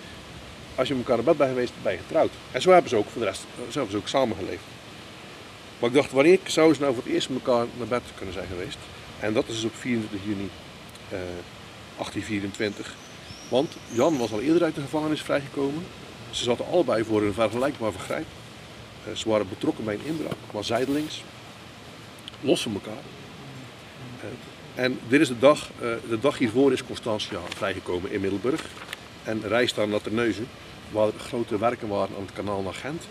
Als 0.74 0.88
je 0.88 0.94
met 0.94 1.02
elkaar 1.08 1.24
naar 1.24 1.34
bed 1.34 1.36
bent 1.36 1.50
geweest, 1.50 1.72
ben 1.82 1.92
je 1.92 1.98
getrouwd. 1.98 2.30
En 2.52 2.62
zo 2.62 2.70
hebben 2.70 2.90
ze 2.90 2.96
ook 2.96 3.08
voor 3.10 3.20
de 3.20 3.26
rest, 3.26 3.44
eh, 3.68 3.72
zo 3.72 3.96
ook 3.96 4.08
samengeleefd. 4.08 4.62
Maar 5.78 5.88
ik 5.88 5.94
dacht, 5.96 6.12
wanneer 6.12 6.38
zou 6.46 6.74
ze 6.74 6.80
nou 6.80 6.94
voor 6.94 7.02
het 7.04 7.12
eerst 7.12 7.28
met 7.28 7.44
elkaar 7.44 7.66
naar 7.78 7.86
bed 7.86 8.02
kunnen 8.14 8.34
zijn 8.34 8.46
geweest? 8.46 8.78
En 9.20 9.32
dat 9.32 9.44
is 9.48 9.54
dus 9.54 9.64
op 9.64 9.74
24 9.74 10.20
juni 10.28 10.50
eh, 11.08 11.18
1824. 11.96 12.94
Want 13.48 13.72
Jan 13.90 14.18
was 14.18 14.32
al 14.32 14.40
eerder 14.40 14.62
uit 14.62 14.74
de 14.74 14.80
gevangenis 14.80 15.22
vrijgekomen. 15.22 15.84
Ze 16.30 16.44
zaten 16.44 16.66
allebei 16.66 17.04
voor 17.04 17.22
een 17.22 17.32
vergelijkbaar 17.34 17.92
vergrijp. 17.92 18.26
Eh, 19.08 19.14
ze 19.16 19.28
waren 19.28 19.48
betrokken 19.48 19.84
bij 19.84 19.94
een 19.94 20.04
inbraak, 20.04 20.36
maar 20.52 20.64
zijdelings. 20.64 21.22
Los 22.40 22.62
van 22.62 22.72
elkaar. 22.74 23.02
Eh, 24.20 24.84
en 24.84 24.98
dit 25.08 25.20
is 25.20 25.28
de 25.28 25.38
dag, 25.38 25.70
eh, 25.80 25.88
de 26.08 26.20
dag 26.20 26.38
hiervoor 26.38 26.72
is 26.72 26.84
Constantia 26.84 27.38
vrijgekomen 27.48 28.12
in 28.12 28.20
Middelburg. 28.20 28.60
En 29.24 29.42
reist 29.48 29.74
dan 29.74 29.90
naar 29.90 30.00
Terneuzen, 30.02 30.48
waar 30.90 31.10
grote 31.18 31.58
werken 31.58 31.88
waren 31.88 32.16
aan 32.16 32.22
het 32.22 32.32
kanaal 32.34 32.62
naar 32.62 32.74
Gent. 32.74 33.02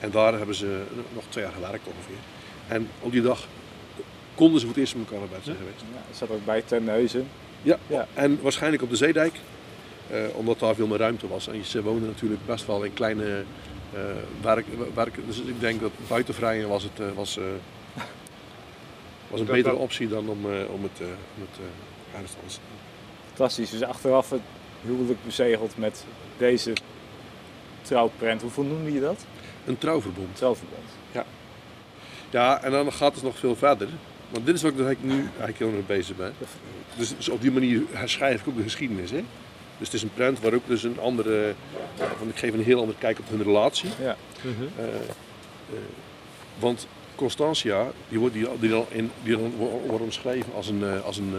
En 0.00 0.10
daar 0.10 0.32
hebben 0.32 0.54
ze 0.54 0.82
nog 1.14 1.24
twee 1.28 1.44
jaar 1.44 1.52
gewerkt 1.52 1.86
ongeveer. 1.86 2.22
En 2.68 2.88
op 3.00 3.12
die 3.12 3.22
dag 3.22 3.46
konden 4.34 4.60
ze 4.60 4.66
voor 4.66 4.74
het 4.74 4.84
eerst 4.84 4.94
met 4.96 5.04
elkaar 5.04 5.18
naar 5.20 5.28
bed 5.28 5.44
zijn 5.44 5.56
geweest. 5.56 5.80
Ja, 5.80 6.00
dat 6.08 6.16
zat 6.16 6.30
ook 6.30 6.44
bij 6.44 6.62
Terneuzen. 6.62 7.28
Ja, 7.62 7.78
Ja. 7.86 8.06
en 8.14 8.38
waarschijnlijk 8.42 8.82
op 8.82 8.90
de 8.90 8.96
Zeedijk, 8.96 9.34
omdat 10.34 10.58
daar 10.58 10.74
veel 10.74 10.86
meer 10.86 10.98
ruimte 10.98 11.28
was. 11.28 11.48
En 11.48 11.64
ze 11.64 11.82
woonden 11.82 12.08
natuurlijk 12.08 12.46
best 12.46 12.66
wel 12.66 12.82
in 12.82 12.92
kleine 12.94 13.44
eh 13.92 14.00
werk, 14.40 14.66
werken. 14.94 15.26
Dus 15.26 15.40
ik 15.40 15.60
denk 15.60 15.80
dat 15.80 15.90
buitenvrijen 16.08 16.68
was, 16.68 16.82
het, 16.82 17.00
eh, 17.00 17.06
was, 17.14 17.36
eh, 17.36 17.44
was 19.28 19.40
een 19.40 19.46
betere 19.46 19.74
optie 19.74 20.08
dan 20.08 20.28
om, 20.28 20.44
om 20.44 20.82
het, 20.82 21.00
om 21.34 21.40
het 21.40 21.58
eh, 21.58 22.18
aanstaan. 22.18 22.64
Fantastisch. 23.26 23.70
Dus 23.70 23.82
achteraf 23.82 24.30
het 24.30 24.40
huwelijk 24.82 25.24
bezegeld 25.24 25.78
met 25.78 26.04
deze 26.38 26.72
trouwprent. 27.82 28.42
Hoeveel 28.42 28.64
noemde 28.64 28.92
je 28.92 29.00
dat? 29.00 29.24
Een 29.66 29.78
trouwverbond. 29.78 30.36
Trouwverbond. 30.36 30.84
Ja, 32.30 32.62
en 32.62 32.70
dan 32.70 32.92
gaat 32.92 33.14
het 33.14 33.24
nog 33.24 33.38
veel 33.38 33.56
verder. 33.56 33.88
Want 34.28 34.46
dit 34.46 34.54
is 34.54 34.62
wat 34.62 34.72
ik 34.72 35.02
nu 35.02 35.18
eigenlijk 35.18 35.58
heel 35.58 35.66
erg 35.66 35.76
mee 35.76 35.98
bezig 35.98 36.16
ben. 36.16 36.34
Dus, 36.96 37.16
dus 37.16 37.28
op 37.28 37.40
die 37.40 37.50
manier 37.50 37.82
herschrijf 37.90 38.40
ik 38.40 38.48
ook 38.48 38.56
de 38.56 38.62
geschiedenis. 38.62 39.10
Hè? 39.10 39.24
Dus 39.82 39.90
het 39.92 40.00
is 40.00 40.08
een 40.08 40.14
prent 40.14 40.40
waar 40.40 40.54
ook 40.54 40.66
dus 40.66 40.82
een 40.82 41.00
andere, 41.00 41.54
van 42.18 42.28
ik 42.28 42.36
geef 42.36 42.52
een 42.52 42.62
heel 42.62 42.80
andere 42.80 42.98
kijk 42.98 43.18
op 43.18 43.28
hun 43.28 43.42
relatie. 43.42 43.88
Ja. 44.00 44.16
Eh, 44.42 44.84
eh, 44.84 44.94
want 46.58 46.86
Constantia, 47.14 47.90
die 48.08 48.18
wordt 48.18 48.34
die, 48.34 48.46
die 48.60 48.70
dan, 48.70 48.86
in, 48.88 49.10
die 49.22 49.36
dan 49.36 49.52
wo- 49.56 49.82
wordt 49.86 50.04
omschreven 50.04 50.52
als 50.54 50.68
een, 50.68 50.84
eh, 50.84 51.04
als 51.04 51.16
een, 51.16 51.34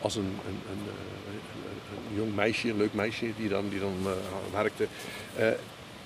als 0.00 0.16
een, 0.16 0.38
een, 0.48 0.58
een, 0.70 2.16
jong 2.16 2.34
meisje, 2.34 2.68
een 2.68 2.76
leuk 2.76 2.94
meisje 2.94 3.26
die 3.36 3.48
dan, 3.48 3.68
die 3.68 3.80
dan 3.80 3.94
werkte. 4.52 4.86
Eh, 5.36 5.48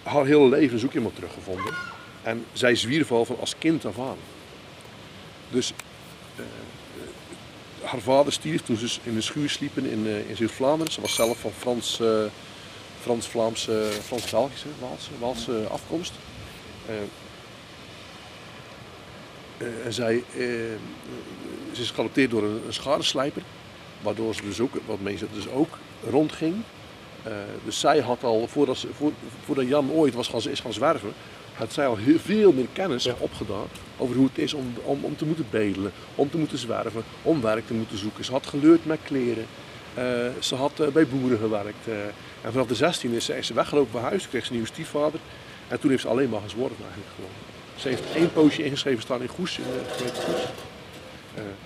haar 0.02 0.26
hele 0.26 0.48
leven 0.48 0.78
zoek 0.78 0.92
iemand 0.92 1.14
teruggevonden. 1.14 1.74
En 2.22 2.44
zij 2.52 2.74
zwierf 2.74 3.12
al 3.12 3.24
van 3.24 3.36
als 3.40 3.54
kind 3.58 3.84
af 3.84 3.98
aan. 3.98 4.16
Dus 5.50 5.72
haar 7.84 8.00
vader 8.00 8.32
stierf 8.32 8.62
toen 8.62 8.76
ze 8.76 8.98
in 9.02 9.14
de 9.14 9.20
schuur 9.20 9.50
sliepen 9.50 9.84
in, 9.84 10.06
eh, 10.06 10.28
in 10.28 10.36
Zuid-Vlaanderen. 10.36 10.92
Ze 10.92 11.00
was 11.00 11.14
zelf 11.14 11.38
van 11.38 11.50
Frans, 11.50 12.00
eh, 12.00 12.24
Frans-Vlaamse, 13.00 13.88
Frans-Belgische, 14.04 14.68
Waalse, 15.18 15.66
afkomst. 15.70 16.12
Eh, 16.86 16.94
en 19.84 19.92
zij 19.92 20.22
ze 21.72 21.80
is 21.82 21.90
geadopteerd 21.90 22.30
door 22.30 22.42
een, 22.42 22.62
een 22.66 22.72
schadeslijper, 22.72 23.42
waardoor 24.02 24.34
ze 24.34 24.42
dus 24.42 24.60
ook, 24.60 24.72
wat 24.86 25.00
mensen 25.00 25.28
dus 25.32 25.48
ook 25.48 25.78
rondging. 26.10 26.54
Dus 27.64 27.80
zij 27.80 28.00
had 28.00 28.24
al, 28.24 28.46
voordat, 28.48 28.76
ze, 28.76 28.88
voor, 28.94 29.12
voordat 29.44 29.68
Jan 29.68 29.90
ooit 29.90 30.14
was 30.14 30.28
gaan, 30.28 30.50
is 30.50 30.60
gaan 30.60 30.72
zwerven, 30.72 31.12
had 31.54 31.72
zij 31.72 31.86
al 31.86 31.96
heel 31.96 32.18
veel 32.18 32.52
meer 32.52 32.66
kennis 32.72 33.06
opgedaan 33.18 33.66
over 33.96 34.16
hoe 34.16 34.26
het 34.26 34.38
is 34.38 34.54
om, 34.54 34.74
om, 34.82 35.04
om 35.04 35.16
te 35.16 35.24
moeten 35.26 35.46
bedelen, 35.50 35.92
om 36.14 36.30
te 36.30 36.38
moeten 36.38 36.58
zwerven, 36.58 37.02
om 37.22 37.40
werk 37.40 37.66
te 37.66 37.74
moeten 37.74 37.98
zoeken. 37.98 38.24
Ze 38.24 38.32
had 38.32 38.46
geleerd 38.46 38.86
met 38.86 38.98
kleren, 39.04 39.46
Eh, 39.94 40.04
ze 40.38 40.54
had 40.54 40.80
eh, 40.80 40.88
bij 40.88 41.06
boeren 41.06 41.38
gewerkt. 41.38 41.86
eh, 41.88 41.94
en 42.42 42.52
vanaf 42.52 42.66
de 42.66 42.74
16 42.74 43.12
is 43.12 43.24
ze, 43.24 43.36
is 43.38 43.46
ze 43.46 43.54
weggelopen 43.54 43.92
van 43.92 44.02
huis, 44.02 44.28
kreeg 44.28 44.42
ze 44.42 44.46
een 44.48 44.54
nieuwe 44.56 44.68
stiefvader. 44.72 45.20
En 45.68 45.80
toen 45.80 45.90
heeft 45.90 46.02
ze 46.02 46.08
alleen 46.08 46.28
maar 46.28 46.40
gezworven 46.40 46.76
eigenlijk 46.84 47.10
gewoon. 47.14 47.30
Ze 47.76 47.88
heeft 47.88 48.02
één 48.14 48.32
poosje 48.32 48.64
ingeschreven 48.64 49.02
staan 49.02 49.22
in 49.22 49.28
Goes, 49.28 49.58
in 49.58 49.64
de 49.64 49.94
gemeente 49.96 50.20
Goes. 50.20 50.42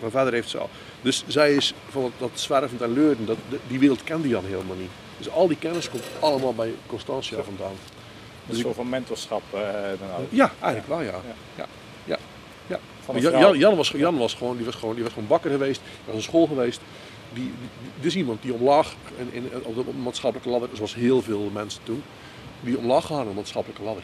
Maar 0.01 0.11
verder 0.11 0.33
heeft 0.33 0.49
ze 0.49 0.59
al. 0.59 0.71
Dus 1.03 1.25
zij 1.27 1.55
is 1.55 1.75
van 1.91 2.03
dat, 2.03 2.11
dat 2.19 2.41
zwervend 2.41 2.81
en 2.83 2.93
leurden, 2.93 3.27
dat, 3.27 3.37
die 3.69 3.79
wereld 3.79 4.05
kende 4.05 4.29
Jan 4.29 4.45
helemaal 4.45 4.77
niet. 4.77 4.91
Dus 5.19 5.31
al 5.31 5.49
die 5.49 5.59
kennis 5.59 5.91
komt 5.91 6.05
allemaal 6.21 6.55
bij 6.55 6.73
Constantia 6.87 7.43
vandaan. 7.43 7.77
Een 8.49 8.57
soort 8.57 8.75
van 8.75 8.89
mentorschap 8.89 9.43
eh, 9.51 9.61
dan 9.99 10.11
ook. 10.19 10.27
Ja, 10.31 10.53
eigenlijk 10.61 10.89
wel 10.89 11.01
ja. 11.01 11.21
ja. 11.57 11.67
ja. 12.05 12.19
ja. 12.67 12.79
Van 13.01 13.17
een 13.17 13.21
Jan. 13.21 13.59
Jan, 13.59 13.77
was, 13.77 13.89
Jan 13.89 14.19
was 14.19 14.35
gewoon, 14.35 14.57
die 14.57 14.65
was 14.65 14.75
gewoon, 14.75 14.95
die 14.95 15.05
was 15.05 15.13
gewoon 15.13 15.29
bakker 15.29 15.51
geweest, 15.51 15.81
was 16.05 16.15
naar 16.15 16.23
school 16.23 16.47
geweest. 16.47 16.81
Die, 17.33 17.45
die, 17.45 17.91
dit 17.95 18.05
is 18.05 18.17
iemand 18.17 18.43
die 18.43 18.53
omlaag 18.53 18.95
in, 19.17 19.33
in, 19.33 19.51
op 19.65 19.75
de 19.75 19.93
maatschappelijke 20.03 20.51
ladder, 20.51 20.69
zoals 20.73 20.95
heel 20.95 21.23
veel 21.23 21.51
mensen 21.53 21.81
toen, 21.83 22.03
die 22.61 22.79
omlaag 22.79 23.07
gaan 23.07 23.21
op 23.21 23.29
de 23.29 23.35
maatschappelijke 23.35 23.83
ladder. 23.83 24.03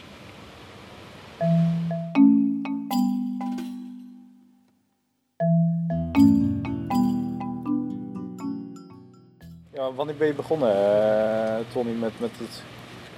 Ja, 9.73 9.93
wanneer 9.93 10.15
ben 10.15 10.27
je 10.27 10.33
begonnen, 10.33 10.71
eh, 10.71 11.65
Tony, 11.73 11.91
met, 11.91 12.19
met 12.19 12.31
het 12.37 12.63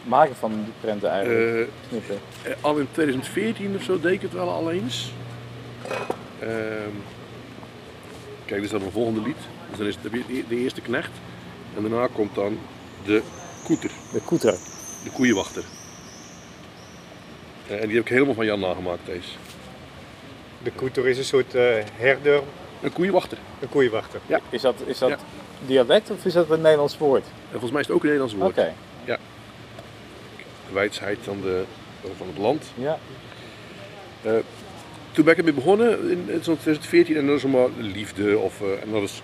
maken 0.08 0.36
van 0.36 0.52
die 0.52 0.74
prenten 0.82 1.10
eigenlijk? 1.10 1.70
Eh. 1.92 1.98
Eh, 2.52 2.56
al 2.62 2.78
in 2.78 2.88
2014 2.92 3.76
of 3.76 3.84
zo 3.84 4.00
deed 4.00 4.12
ik 4.14 4.22
het 4.22 4.34
wel 4.34 4.50
al 4.50 4.72
eens. 4.72 5.12
Ehm, 6.40 6.50
kijk, 8.46 8.62
dit 8.62 8.64
is 8.64 8.70
dan 8.70 8.82
een 8.82 8.92
volgende 8.92 9.22
lied. 9.22 9.38
Dus 9.70 9.78
dan 9.78 9.88
is 9.88 9.98
het 10.02 10.12
de, 10.12 10.44
de 10.50 10.56
eerste 10.56 10.82
knecht. 10.82 11.12
En 11.76 11.82
daarna 11.82 12.08
komt 12.14 12.36
dan 12.36 12.58
de 13.06 13.22
koeter, 13.64 13.92
De 14.12 14.22
koeter. 14.22 14.52
de 15.04 15.10
koeienwachter. 15.14 15.64
Eh, 17.68 17.82
en 17.82 17.88
die 17.88 17.96
heb 17.96 18.06
ik 18.06 18.12
helemaal 18.12 18.34
van 18.34 18.46
Jan 18.46 18.60
nagemaakt, 18.60 19.06
deze. 19.06 19.30
De 20.64 20.72
koeter 20.72 21.08
is 21.08 21.18
een 21.18 21.24
soort 21.24 21.56
eh, 21.56 21.64
herder, 21.96 22.42
Een 22.82 22.94
koeienwachter. 22.94 23.38
een 23.60 23.70
koeienwachter. 23.70 24.20
Is 24.50 24.62
dat, 24.62 24.76
is 24.86 24.98
dat 24.98 25.10
Ja. 25.10 25.18
dialect 25.66 26.10
of 26.12 26.26
is 26.26 26.34
dat 26.34 26.50
een 26.50 26.62
Nederlands 26.62 26.98
woord? 26.98 27.24
En 27.24 27.32
volgens 27.52 27.72
mij 27.72 27.82
is 27.82 27.88
het 27.88 27.96
ook 27.96 28.04
een 28.04 28.10
Nederlands 28.10 28.34
Oké, 28.34 28.44
woord. 28.44 28.56
De 29.06 29.18
wijsheid 30.74 31.18
van, 31.22 31.42
de, 31.42 31.64
van 32.18 32.28
het 32.28 32.38
land. 32.38 32.72
ja. 32.76 33.00
Eh, 34.24 34.32
toen 35.12 35.26
ben 35.26 35.34
ik 35.34 35.40
ermee 35.40 35.64
begonnen 35.64 36.10
in, 36.10 36.30
in 36.30 36.44
zo'n 36.44 36.58
2014 36.58 37.16
en 37.16 37.28
dat 37.28 37.36
is 37.36 37.44
maar 37.44 37.68
liefde. 37.78 38.38
Of, 38.38 38.62
eh, 38.62 38.82
en 38.82 38.92
dat 38.92 39.02
is 39.02 39.22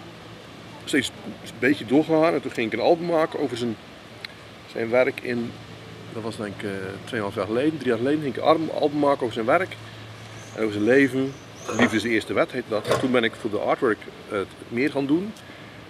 steeds 0.83 1.11
een 1.27 1.51
beetje 1.59 1.85
doorgegaan. 1.85 2.33
En 2.33 2.41
toen 2.41 2.51
ging 2.51 2.67
ik 2.67 2.79
een 2.79 2.85
album 2.85 3.05
maken 3.05 3.39
over 3.39 3.57
zijn, 3.57 3.75
zijn 4.71 4.89
werk 4.89 5.19
in, 5.21 5.51
dat 6.13 6.23
was 6.23 6.37
denk 6.37 6.53
ik 6.61 6.63
uh, 7.13 7.29
2,5 7.29 7.35
jaar 7.35 7.45
geleden, 7.45 7.77
drie 7.77 7.89
jaar 7.89 7.97
geleden, 7.97 8.21
ging 8.21 8.35
ik 8.35 8.41
een 8.41 8.71
album, 8.71 8.99
maken 8.99 9.21
over 9.21 9.33
zijn 9.33 9.45
werk. 9.45 9.75
En 10.55 10.61
over 10.61 10.73
zijn 10.73 10.85
leven. 10.85 11.33
Liefde 11.77 11.95
is 11.95 12.01
de 12.01 12.09
eerste 12.09 12.33
wet 12.33 12.51
heet 12.51 12.63
dat. 12.67 12.87
En 12.87 12.99
toen 12.99 13.11
ben 13.11 13.23
ik 13.23 13.33
voor 13.35 13.49
de 13.49 13.59
artwork 13.59 13.99
eh, 14.29 14.37
het 14.37 14.47
meer 14.67 14.91
gaan 14.91 15.05
doen. 15.05 15.33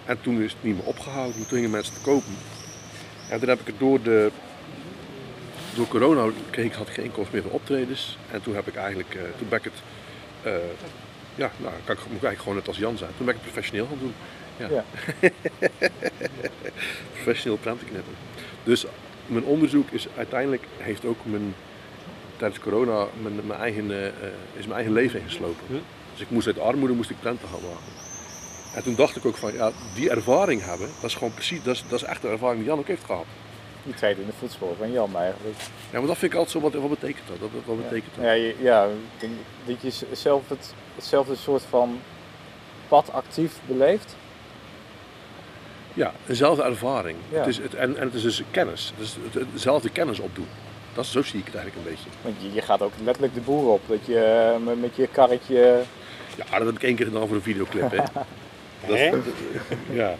En 0.04 0.20
toen 0.20 0.42
is 0.42 0.52
het 0.52 0.62
niet 0.62 0.76
meer 0.76 0.86
opgehouden. 0.86 1.34
Toen 1.34 1.44
gingen 1.58 1.70
mensen 1.70 1.94
het 1.94 2.02
kopen. 2.02 2.36
En 3.28 3.38
toen 3.38 3.48
heb 3.48 3.60
ik 3.60 3.66
het 3.66 3.78
door 3.78 4.02
de 4.02 4.30
door 5.74 5.88
corona 5.88 6.30
kreeg 6.50 6.66
ik, 6.66 6.72
had 6.72 6.88
ik 6.88 6.94
geen 6.94 7.04
inkomsten 7.04 7.34
meer 7.34 7.42
van 7.42 7.52
optredens. 7.52 8.18
En 8.30 8.42
toen 8.42 8.54
heb 8.54 8.66
ik 8.66 8.76
eigenlijk, 8.76 9.14
eh, 9.14 9.22
toen 9.38 9.48
ben 9.48 9.58
ik 9.58 9.64
het, 9.64 9.82
eh, 10.42 10.52
ja, 11.34 11.50
nou, 11.56 11.72
kan 11.84 11.94
ik, 11.94 12.00
moet 12.00 12.16
ik 12.16 12.24
eigenlijk 12.24 12.38
gewoon 12.38 12.56
net 12.56 12.68
als 12.68 12.76
Jan 12.76 12.96
zijn. 12.96 13.10
Toen 13.16 13.26
ben 13.26 13.34
ik 13.34 13.40
het 13.40 13.52
professioneel 13.52 13.86
gaan 13.86 13.98
doen. 13.98 14.14
Ja. 14.56 14.68
Ja. 14.70 14.84
Professioneel 17.12 17.58
prenten 17.58 17.86
knippen. 17.86 18.12
Dus 18.64 18.86
mijn 19.26 19.44
onderzoek 19.44 19.90
is 19.90 20.06
uiteindelijk, 20.16 20.62
heeft 20.76 21.04
ook 21.04 21.18
mijn, 21.22 21.54
tijdens 22.36 22.60
corona 22.60 23.06
mijn, 23.22 23.46
mijn 23.46 23.60
eigen, 23.60 23.90
eh, 23.90 24.28
is 24.52 24.64
mijn 24.64 24.72
eigen 24.72 24.92
leven 24.92 25.20
ingeslopen. 25.20 25.66
Hm. 25.66 25.72
Dus 26.12 26.20
ik 26.20 26.30
moest 26.30 26.46
uit 26.46 26.58
armoede 26.60 26.94
moest 26.94 27.10
ik 27.10 27.20
prenten 27.20 27.48
gaan 27.48 27.60
maken. 27.62 28.02
En 28.74 28.82
toen 28.82 28.94
dacht 28.94 29.16
ik 29.16 29.24
ook 29.24 29.36
van, 29.36 29.52
ja, 29.52 29.72
die 29.94 30.10
ervaring 30.10 30.64
hebben, 30.64 30.88
dat 31.00 31.10
is 31.10 31.16
gewoon 31.16 31.34
precies, 31.34 31.62
dat 31.62 31.74
is, 31.74 31.84
dat 31.88 32.02
is 32.02 32.08
echt 32.08 32.22
de 32.22 32.28
ervaring 32.28 32.58
die 32.58 32.68
Jan 32.68 32.78
ook 32.78 32.86
heeft 32.86 33.04
gehad. 33.04 33.26
Die 33.84 33.94
treedt 33.94 34.18
in 34.18 34.26
de 34.26 34.32
voetsporen 34.38 34.76
van 34.76 34.92
Jan 34.92 35.16
eigenlijk. 35.16 35.56
Ja, 35.90 35.98
maar 35.98 36.06
dat 36.06 36.18
vind 36.18 36.32
ik 36.32 36.38
altijd 36.38 36.56
zo, 36.56 36.70
wat, 36.70 36.72
wat 36.80 37.00
betekent 37.00 37.26
dat? 37.28 37.50
wat 37.66 37.76
betekent 37.82 38.14
dat? 38.14 38.24
Ja, 38.24 38.32
je- 38.32 38.54
ja 38.60 38.84
ik 38.84 39.20
denk 39.20 39.32
dat 39.64 39.80
je 39.98 40.06
zelf 40.12 40.48
het, 40.48 40.74
hetzelfde 40.94 41.36
soort 41.36 41.62
van 41.70 42.00
pad 42.88 43.12
actief 43.12 43.52
beleeft. 43.66 44.16
Ja, 45.94 46.12
eenzelfde 46.28 46.62
ervaring. 46.62 47.16
Ja. 47.28 47.38
Het 47.38 47.46
is 47.46 47.56
het, 47.58 47.74
en, 47.74 47.96
en 47.96 48.04
het 48.06 48.14
is 48.14 48.22
dus 48.22 48.42
kennis. 48.50 48.92
Het 48.96 49.06
is 49.06 49.16
het, 49.32 49.44
hetzelfde 49.52 49.90
kennis 49.90 50.18
opdoen. 50.18 50.46
Dat 50.94 51.06
zo 51.06 51.22
zie 51.22 51.38
ik 51.40 51.46
het 51.46 51.54
eigenlijk 51.54 51.86
een 51.86 51.92
beetje. 51.94 52.10
Want 52.22 52.34
je, 52.42 52.52
je 52.52 52.62
gaat 52.62 52.82
ook 52.82 52.92
letterlijk 53.04 53.34
de 53.34 53.40
boer 53.40 53.72
op. 53.72 53.80
Dat 53.86 54.06
je 54.06 54.18
eh, 54.54 54.64
met, 54.64 54.80
met 54.80 54.96
je 54.96 55.06
karretje. 55.12 55.82
Ja, 56.36 56.58
dat 56.58 56.66
heb 56.66 56.74
ik 56.76 56.82
één 56.82 56.94
keer 56.96 57.06
gedaan 57.06 57.26
voor 57.26 57.36
een 57.36 57.42
videoclip. 57.42 57.90
Hè. 57.90 57.96
Dat, 58.86 58.98
ja. 59.92 60.14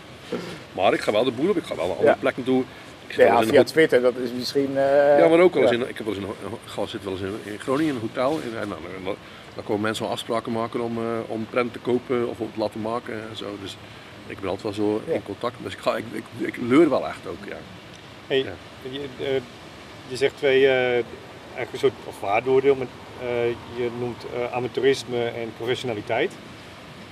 Maar 0.73 0.92
ik 0.92 1.00
ga 1.00 1.12
wel 1.12 1.25
de 1.25 1.30
boel 1.30 1.49
op. 1.50 1.56
Ik 1.56 1.64
ga 1.64 1.75
wel 1.76 1.85
naar 1.87 1.97
andere 1.97 2.12
Ja. 2.14 2.21
plekken 2.21 2.44
toe. 2.44 2.64
Ja, 3.09 3.43
via 3.43 3.59
een 3.59 3.65
Twitter, 3.65 4.01
dat 4.03 4.17
is 4.17 4.31
misschien. 4.37 4.77
eh, 4.77 5.19
Ja, 5.19 5.29
maar 5.29 5.39
ook 5.41 5.55
wel 5.55 5.63
eens 5.63 5.71
ja. 5.73 5.77
in, 5.77 5.89
ik 5.89 5.97
heb 5.97 6.07
wel 6.07 6.15
eens 6.15 6.25
in, 6.25 6.31
een 6.31 6.59
gas 6.65 6.91
zit 6.91 7.05
wel 7.05 7.13
eens 7.13 7.23
in, 7.23 7.39
in 7.53 7.59
Groningen 7.59 7.95
in 7.95 8.01
een 8.01 8.09
hotel. 8.09 8.41
En, 8.43 8.61
en 8.61 8.69
dan, 8.69 8.79
dan, 9.05 9.17
dan 9.55 9.65
komen 9.65 9.83
mensen 9.83 10.05
wel 10.05 10.13
afspraken 10.13 10.53
maken 10.53 10.81
om, 10.81 10.99
eh 10.99 11.05
om 11.27 11.47
prent 11.51 11.73
te 11.73 11.79
kopen 11.79 12.29
of 12.29 12.39
om 12.41 12.51
te 12.55 12.59
laten 12.61 12.81
maken 12.81 13.15
en 13.15 13.37
zo. 13.37 13.57
Dus 13.63 13.77
ik 14.27 14.41
ben 14.41 14.49
altijd 14.51 14.77
wel 14.77 14.87
zo 14.87 15.03
Ja. 15.07 15.13
in 15.15 15.23
contact. 15.23 15.57
Dus 15.63 15.73
ik, 15.73 15.79
ga, 15.79 15.97
ik, 15.97 16.05
ik, 16.13 16.25
ik 16.47 16.57
leur 16.69 16.89
wel 16.91 17.07
echt 17.09 17.27
ook, 17.29 17.49
ja. 17.49 17.57
Hey, 18.27 18.39
Ja. 18.39 18.53
je, 18.91 19.01
eh, 19.25 19.41
je 20.09 20.17
zegt 20.17 20.37
twee, 20.37 20.67
eh, 20.67 20.93
eigenlijk 20.93 21.73
een 21.73 21.79
soort 21.79 21.93
of 22.05 22.21
waardoordeel. 22.21 22.75
Met, 22.75 22.89
eh, 23.21 23.47
je 23.77 23.89
noemt 23.99 24.25
eh, 24.35 24.53
amateurisme 24.53 25.25
en 25.25 25.53
professionaliteit. 25.57 26.33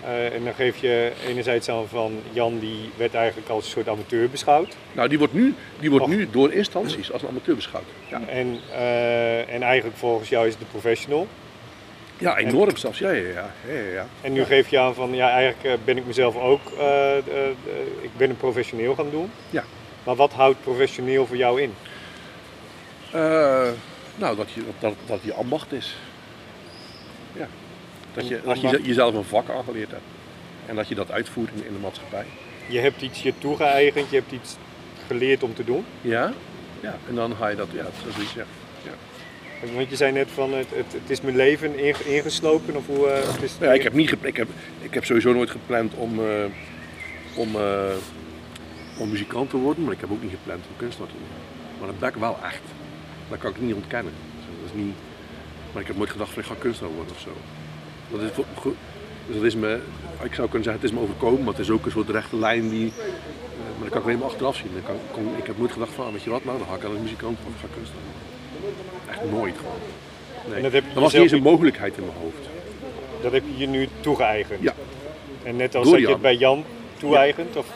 Eh, 0.04 0.34
en 0.34 0.44
dan 0.44 0.54
geef 0.54 0.76
je 0.76 1.12
enerzijds 1.26 1.68
aan 1.68 1.88
van 1.88 2.20
Jan, 2.32 2.58
die 2.58 2.90
werd 2.96 3.14
eigenlijk 3.14 3.48
als 3.48 3.64
een 3.64 3.70
soort 3.70 3.88
amateur 3.88 4.30
beschouwd. 4.30 4.76
Nou, 4.92 5.08
die 5.08 5.18
wordt 5.18 5.32
nu, 5.32 5.54
die 5.80 5.90
wordt 5.90 6.06
nu 6.06 6.28
door 6.30 6.52
instanties 6.52 7.12
als 7.12 7.22
een 7.22 7.28
amateur 7.28 7.54
beschouwd. 7.54 7.84
Ja, 8.10 8.20
En, 8.26 8.58
eh, 8.72 9.54
en 9.54 9.62
eigenlijk 9.62 9.96
volgens 9.96 10.28
jou 10.28 10.46
is 10.46 10.52
het 10.52 10.62
de 10.62 10.68
professional. 10.70 11.26
ja 12.18 12.36
enorm 12.36 12.76
zelfs. 12.76 12.98
Ja, 12.98 13.10
ja, 13.10 13.50
ja. 13.66 13.74
ja. 13.92 14.06
En 14.20 14.32
nu 14.32 14.44
geef 14.44 14.68
je 14.68 14.78
aan 14.78 14.94
van, 14.94 15.14
ja, 15.14 15.30
eigenlijk 15.30 15.64
eh, 15.64 15.84
ben 15.84 15.96
ik 15.96 16.06
mezelf 16.06 16.36
ook, 16.36 16.60
ik 18.00 18.16
ben 18.16 18.30
een 18.30 18.36
professioneel 18.36 18.94
gaan 18.94 19.10
doen. 19.10 19.30
Ja. 19.50 19.64
Maar 20.04 20.16
wat 20.16 20.32
houdt 20.32 20.62
professioneel 20.62 21.26
voor 21.26 21.36
jou 21.36 21.62
in? 21.62 21.74
Nou, 24.16 24.36
dat 24.36 24.50
je, 24.50 24.62
dat, 24.78 24.94
dat 25.06 25.18
je 25.22 25.34
ambacht 25.34 25.72
is. 25.72 25.96
Ja. 27.32 27.48
Dat 28.14 28.28
je, 28.28 28.40
dat 28.44 28.60
je 28.60 28.80
jezelf 28.82 29.14
een 29.14 29.24
vak 29.24 29.50
aangeleerd 29.50 29.90
hebt. 29.90 30.02
En 30.66 30.76
dat 30.76 30.88
je 30.88 30.94
dat 30.94 31.10
uitvoert 31.10 31.50
in, 31.54 31.66
in 31.66 31.72
de 31.72 31.78
maatschappij. 31.78 32.24
Je 32.68 32.78
hebt 32.78 33.02
iets 33.02 33.22
je 33.22 33.32
toegeëigend, 33.38 34.10
je 34.10 34.16
hebt 34.16 34.32
iets 34.32 34.56
geleerd 35.06 35.42
om 35.42 35.54
te 35.54 35.64
doen. 35.64 35.84
Ja? 36.00 36.32
Ja. 36.80 36.96
En 37.08 37.14
dan 37.14 37.34
ga 37.36 37.48
je 37.48 37.56
dat, 37.56 37.68
ja, 37.72 37.84
zoiets, 38.14 38.32
ja. 38.34 38.44
Want 39.74 39.90
je 39.90 39.96
zei 39.96 40.12
net 40.12 40.28
van 40.34 40.52
het, 40.54 40.66
het, 40.70 40.92
het 40.92 41.10
is 41.10 41.20
mijn 41.20 41.36
leven 41.36 41.78
inge- 41.78 42.04
ingeslopen 42.14 42.76
of 42.76 42.86
hoe 42.86 43.06
eh, 43.08 43.32
het 43.32 43.42
is. 43.42 43.56
Ja, 43.60 43.72
ik 43.72 43.82
heb, 43.82 43.92
niet 43.92 44.14
ik, 44.20 44.36
heb, 44.36 44.48
ik 44.80 44.94
heb 44.94 45.04
sowieso 45.04 45.32
nooit 45.32 45.50
gepland 45.50 45.94
om, 45.94 46.18
eh, 46.18 46.44
om, 47.34 47.56
eh, 47.56 47.94
om 48.98 49.08
muzikant 49.10 49.50
te 49.50 49.56
worden, 49.56 49.84
maar 49.84 49.92
ik 49.92 50.00
heb 50.00 50.10
ook 50.10 50.22
niet 50.22 50.30
gepland 50.30 50.64
om 50.68 50.76
kunstenaar 50.76 51.08
te 51.10 51.14
worden. 51.18 51.36
Maar 51.78 51.86
dat 51.88 51.98
ben 51.98 52.08
ik 52.08 52.14
wel 52.14 52.38
echt. 52.44 52.60
Dat 53.28 53.38
kan 53.38 53.50
ik 53.50 53.60
niet 53.60 53.74
ontkennen. 53.74 54.12
Dat 54.62 54.70
is 54.74 54.82
niet, 54.82 54.94
maar 55.72 55.82
ik 55.82 55.88
heb 55.88 55.96
nooit 55.96 56.10
gedacht 56.10 56.30
van 56.32 56.42
ik 56.42 56.48
ga 56.48 56.54
kunstenaar 56.58 56.92
worden 56.92 57.14
of 57.14 57.20
zo. 57.20 57.30
Dat 58.10 58.20
is, 58.20 58.30
dus 59.26 59.36
dat 59.36 59.44
is 59.44 59.54
me, 59.54 59.78
ik 60.22 60.34
zou 60.34 60.48
kunnen 60.48 60.64
zeggen 60.64 60.82
het 60.82 60.90
is 60.92 60.92
me 60.92 61.00
overkomen, 61.00 61.38
maar 61.44 61.52
het 61.54 61.62
is 61.62 61.70
ook 61.70 61.84
een 61.84 61.90
soort 61.90 62.08
rechte 62.08 62.36
lijn 62.36 62.68
die, 62.68 62.92
eh, 62.98 63.04
maar 63.78 63.82
dat 63.82 63.88
kan 63.88 63.98
ik 63.98 64.04
alleen 64.04 64.18
maar 64.18 64.28
achteraf 64.28 64.56
zien. 64.56 64.70
Dan 64.72 64.82
kan, 64.82 64.96
kon- 65.12 65.34
ik 65.38 65.46
heb 65.46 65.58
nooit 65.58 65.72
gedacht 65.72 65.92
van, 65.94 66.12
weet 66.12 66.22
je 66.22 66.30
wat 66.30 66.44
nou, 66.44 66.58
dan 66.58 66.66
ga 66.66 66.74
ik 66.74 66.84
als 66.84 66.92
muzikant 67.02 67.38
of 67.46 67.52
ik 67.54 67.60
ga 67.60 67.66
kunstenaar 67.74 68.02
worden. 68.60 69.10
Echt 69.10 69.30
nooit 69.30 69.56
gewoon. 69.56 70.52
Nee. 70.52 70.62
Dat 70.62 70.72
heb 70.72 70.84
je 70.94 71.00
was 71.00 71.12
niet 71.12 71.22
eens 71.22 71.32
een 71.32 71.42
mogelijkheid 71.42 71.96
in 71.96 72.02
mijn 72.04 72.16
hoofd. 72.22 72.48
Dat 73.22 73.32
heb 73.32 73.42
je 73.46 73.58
je 73.58 73.66
nu 73.66 73.88
toegeëigend. 74.00 74.62
Ja. 74.62 74.74
En 75.42 75.56
net 75.56 75.74
als 75.74 75.90
dat 75.90 76.00
je 76.00 76.08
het 76.08 76.20
bij 76.20 76.36
Jan 76.36 76.64
toeëigent. 76.98 77.56
Of, 77.56 77.66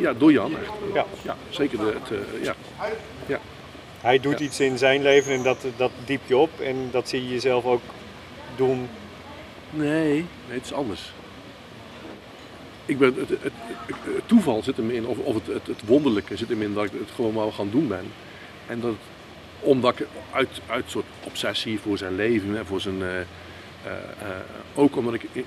Ja, 0.00 0.12
door 0.12 0.32
Jan 0.32 0.50
echt. 0.58 0.70
ja. 0.94 1.04
Ja, 1.22 1.36
zeker. 1.50 1.78
De, 1.78 1.84
het, 2.02 2.10
eh, 2.10 2.44
ja. 3.26 3.38
Hij 4.00 4.18
doet 4.20 4.38
Ja. 4.38 4.44
iets 4.44 4.60
in 4.60 4.78
zijn 4.78 5.02
leven 5.02 5.32
en 5.34 5.42
dat, 5.42 5.64
dat 5.76 5.90
diep 6.04 6.20
je 6.26 6.36
op. 6.36 6.50
En 6.60 6.88
dat 6.90 7.08
zie 7.08 7.22
je 7.24 7.28
jezelf 7.30 7.64
ook 7.64 7.80
doen. 8.56 8.88
Nee, 9.70 10.24
het 10.46 10.64
is 10.64 10.72
anders. 10.72 11.12
Ik 12.84 12.98
ben, 12.98 13.14
het, 13.14 13.28
het, 13.42 13.52
toeval 14.26 14.62
zit 14.62 14.76
hem 14.76 14.90
in, 14.90 15.06
of, 15.06 15.18
of 15.18 15.34
het, 15.34 15.66
het, 15.66 15.86
wonderlijke 15.86 16.36
zit 16.36 16.48
hem 16.48 16.62
in 16.62 16.74
dat 16.74 16.84
ik 16.84 16.92
het 16.92 17.10
gewoon 17.14 17.32
maar 17.32 17.52
gaan 17.52 17.70
doen 17.70 17.88
ben. 17.88 18.12
En 18.66 18.80
dat, 18.80 18.94
omdat 19.60 20.00
ik 20.00 20.06
uit, 20.32 20.60
uit 20.66 20.84
soort 20.86 21.04
obsessie 21.24 21.80
voor 21.80 21.98
zijn 21.98 22.16
leven, 22.16 22.54
hè, 22.54 22.64
voor 22.64 22.80
zijn, 22.80 23.02
eh, 23.02 23.20
eh, 23.20 23.26
eh, 23.84 24.28
ook 24.74 24.96
omdat 24.96 25.14
ik, 25.14 25.22
ik, 25.32 25.44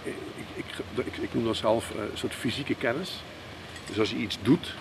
ik, 0.55 0.65
ik, 0.95 1.17
ik, 1.21 1.33
noem 1.33 1.45
dat 1.45 1.55
zelf 1.55 1.89
een 1.89 2.17
soort 2.17 2.33
fysieke 2.33 2.75
kennis. 2.75 3.23
Dus 3.87 3.99
als 3.99 4.09
je 4.09 4.15
iets 4.15 4.37
doet, 4.41 4.73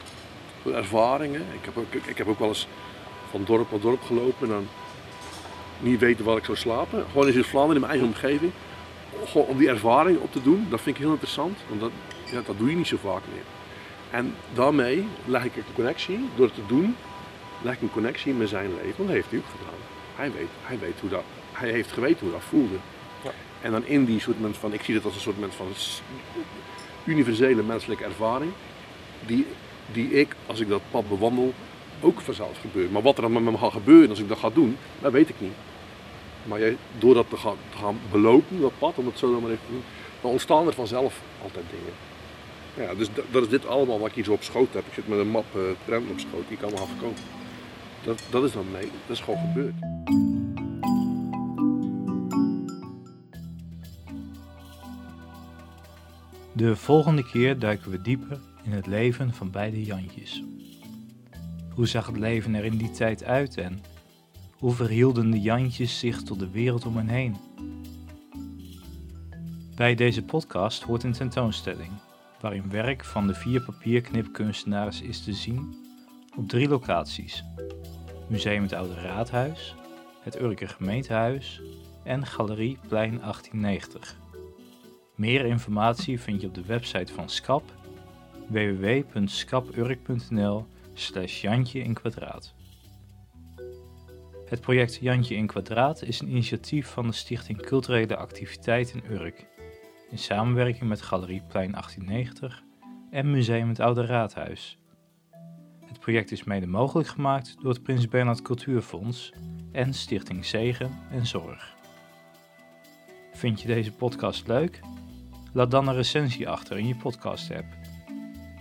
ervaringen. 0.71 1.41
Ik 1.41 1.65
heb, 1.65 1.77
ook, 1.77 1.95
ik, 2.07 2.19
heb 2.19 2.29
ook 2.29 2.39
wel 2.39 2.49
eens 2.49 2.67
van 3.31 3.45
dorp 3.45 3.71
naar 3.71 3.81
dorp 3.81 4.03
gelopen 4.03 4.47
en 4.47 4.53
dan 4.53 4.69
niet 5.79 6.01
weten 6.01 6.25
waar 6.25 6.37
ik 6.37 6.45
zou 6.45 6.57
slapen. 6.57 7.05
Gewoon 7.11 7.27
in 7.27 7.33
Zuid-Vlaanderen, 7.33 7.83
in 7.83 7.89
mijn 7.89 7.93
eigen 7.93 8.09
omgeving. 8.09 8.53
Om 9.33 9.59
die 9.59 9.69
ervaring 9.69 10.19
op 10.19 10.33
te 10.33 10.43
doen, 10.43 10.67
dat 10.71 10.81
vind 10.81 10.97
ik 10.97 11.03
heel 11.03 11.13
interessant. 11.13 11.59
Want 11.69 11.81
dat, 11.81 11.91
ja, 12.31 12.41
dat 12.47 12.59
doe 12.59 12.71
je 12.71 12.77
niet 12.77 12.87
zo 12.87 12.97
vaak 13.03 13.23
meer. 13.33 13.43
En 14.11 14.35
daarmee 14.55 15.07
leg 15.25 15.45
ik 15.45 15.57
een 15.57 15.63
connectie, 15.75 16.29
door 16.37 16.47
het 16.47 16.55
te 16.55 16.67
doen, 16.67 16.97
leg 17.63 17.75
ik 17.75 17.83
een 17.83 17.91
connectie 17.91 18.35
met 18.35 18.49
zijn 18.49 18.71
leven. 18.75 18.95
Want 18.97 19.09
dat 19.09 19.17
heeft 19.17 19.31
hij 19.31 19.39
ook 19.39 19.45
gedaan. 19.59 19.81
Hij 20.17 20.33
weet, 20.33 20.49
hij 20.63 20.79
weet 20.79 21.01
hoe 21.01 21.11
dat, 21.11 21.25
hij 21.53 21.71
heeft 21.71 21.93
geweten 21.93 22.21
hoe 22.21 22.31
dat 22.31 22.43
voelde. 22.49 22.77
Ja. 23.25 23.31
En 23.61 23.71
dan 23.71 23.87
in 23.87 24.05
die 24.05 24.21
soort 24.21 24.37
van, 24.51 24.73
ik 24.73 24.83
zie 24.83 24.95
het 24.95 25.05
als 25.05 25.15
een 25.15 25.21
soort 25.21 25.37
van 25.57 25.67
universele 27.05 27.63
menselijke 27.63 28.05
ervaring. 28.05 28.53
Die, 29.27 29.47
die 29.93 30.11
ik, 30.11 30.35
als 30.47 30.61
ik 30.61 30.69
dat 30.69 30.83
pad 30.91 31.09
bewandel, 31.09 31.55
ook 32.01 32.21
vanzelf 32.21 32.59
gebeurt. 32.61 32.93
Maar 32.93 33.03
wat 33.03 33.17
er 33.17 33.23
dan 33.23 33.33
met 33.33 33.43
me 33.43 33.59
gaat 33.59 33.73
gebeuren 33.73 34.11
als 34.11 34.19
ik 34.19 34.29
dat 34.29 34.39
ga 34.39 34.51
doen, 34.51 34.77
dat 35.01 35.13
weet 35.13 35.29
ik 35.29 35.35
niet. 35.39 35.53
Maar 36.45 36.59
jij, 36.59 36.77
door 36.99 37.15
dat 37.15 37.31
te 37.31 37.37
gaan, 37.37 37.57
te 37.71 37.77
gaan 37.77 37.99
belopen, 38.11 38.61
dat 38.61 38.79
pad, 38.79 38.99
om 38.99 39.07
het 39.07 39.19
zo 39.19 39.41
maar 39.41 39.51
even 39.51 39.67
te 39.67 39.73
doen, 39.73 39.83
dan 40.21 40.31
ontstaan 40.31 40.67
er 40.67 40.73
vanzelf 40.73 41.21
altijd 41.43 41.65
dingen. 41.71 41.95
Ja, 42.75 42.95
dus 42.95 43.09
dat, 43.31 43.43
is 43.43 43.49
dit 43.49 43.67
allemaal 43.67 43.99
wat 43.99 44.09
ik 44.09 44.15
hier 44.15 44.25
zo 44.25 44.33
op 44.33 44.43
schoot 44.43 44.75
heb. 44.75 44.87
Ik 44.87 44.93
zit 44.93 45.09
met 45.09 45.19
een 45.19 45.31
map 45.31 45.45
uh, 45.89 46.11
op 46.11 46.19
schoot, 46.19 46.49
die 46.49 46.57
kan 46.57 46.71
me 46.71 46.77
gaan 46.77 46.87
verkopen. 46.87 47.23
Dat, 48.05 48.23
dat 48.31 48.45
is 48.45 48.53
dan 48.53 48.67
mee, 48.73 48.91
dat 49.07 49.17
is 49.17 49.21
gewoon 49.21 49.41
gebeurd. 49.41 49.75
De 56.53 56.77
volgende 56.77 57.25
keer 57.25 57.59
duiken 57.59 57.91
we 57.91 58.03
dieper 58.03 58.41
in 58.63 58.73
het 58.73 58.87
leven 58.87 59.35
van 59.35 59.51
beide 59.51 59.85
Jantjes. 59.85 60.43
Hoe 61.75 61.87
zag 61.87 62.07
het 62.07 62.17
leven 62.17 62.55
er 62.55 62.65
in 62.65 62.77
die 62.77 62.91
tijd 62.91 63.25
uit 63.25 63.57
en 63.57 63.81
hoe 64.63 64.73
verhielden 64.73 65.31
de 65.31 65.41
Jantjes 65.41 65.99
zich 65.99 66.23
tot 66.23 66.39
de 66.39 66.51
wereld 66.51 66.87
om 66.87 66.97
hen 66.97 67.09
heen? 67.09 67.37
Bij 69.75 69.95
deze 69.95 70.23
podcast 70.23 70.83
hoort 70.83 71.03
een 71.03 71.13
tentoonstelling, 71.13 71.91
waarin 72.41 72.71
werk 72.71 73.05
van 73.05 73.27
de 73.27 73.35
vier 73.35 73.63
papierknipkunstenaars 73.63 75.01
is 75.01 75.25
te 75.25 75.33
zien 75.33 75.75
op 76.37 76.49
drie 76.49 76.69
locaties. 76.69 77.45
Museum 78.29 78.63
het 78.63 78.73
Oude 78.73 78.95
Raadhuis, 78.95 79.75
het 80.21 80.41
Urker 80.41 80.69
Gemeentehuis 80.69 81.61
en 82.05 82.27
Galerie 82.27 82.79
Plein 82.89 83.19
1890. 83.19 84.17
Meer 85.15 85.45
informatie 85.45 86.21
vind 86.21 86.41
je 86.41 86.47
op 86.47 86.55
de 86.55 86.65
website 86.65 87.13
van 87.13 87.29
SCAP 87.29 87.63
www.scapurk.nl 88.49 90.67
slash 90.95 91.41
Jantje 91.41 91.83
in 91.83 91.95
kwadraat. 91.95 92.55
Het 94.53 94.61
project 94.61 94.99
Jantje 95.01 95.35
in 95.35 95.47
kwadraat 95.47 96.03
is 96.03 96.21
een 96.21 96.29
initiatief 96.29 96.89
van 96.89 97.07
de 97.07 97.13
Stichting 97.13 97.63
Culturele 97.63 98.17
Activiteit 98.17 98.95
in 98.95 99.13
Urk 99.13 99.47
in 100.11 100.19
samenwerking 100.19 100.89
met 100.89 101.03
Galerie 101.03 101.43
Plein 101.49 101.71
1890 101.71 102.63
en 103.11 103.31
Museum 103.31 103.69
het 103.69 103.81
Oude 103.81 104.07
Raadhuis. 104.07 104.79
Het 105.87 105.99
project 106.01 106.33
is 106.33 106.45
mede 106.45 106.67
mogelijk 106.67 107.09
gemaakt 107.09 107.57
door 107.61 107.73
het 107.73 107.83
Prins 107.83 108.09
Bernhard 108.09 108.43
Cultuurfonds 108.43 109.33
en 109.73 109.95
Stichting 109.95 110.45
Zegen 110.45 110.91
en 111.11 111.27
Zorg. 111.27 111.75
Vind 113.33 113.61
je 113.61 113.67
deze 113.67 113.93
podcast 113.93 114.47
leuk? 114.47 114.81
Laat 115.53 115.71
dan 115.71 115.89
een 115.89 115.95
recensie 115.95 116.49
achter 116.49 116.79
in 116.79 116.87
je 116.87 116.97
podcast-app. 116.97 117.67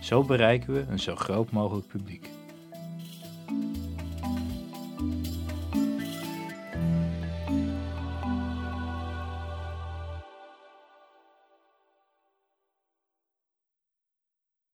Zo 0.00 0.24
bereiken 0.24 0.74
we 0.74 0.84
een 0.88 0.98
zo 0.98 1.16
groot 1.16 1.50
mogelijk 1.50 1.86
publiek. 1.86 2.28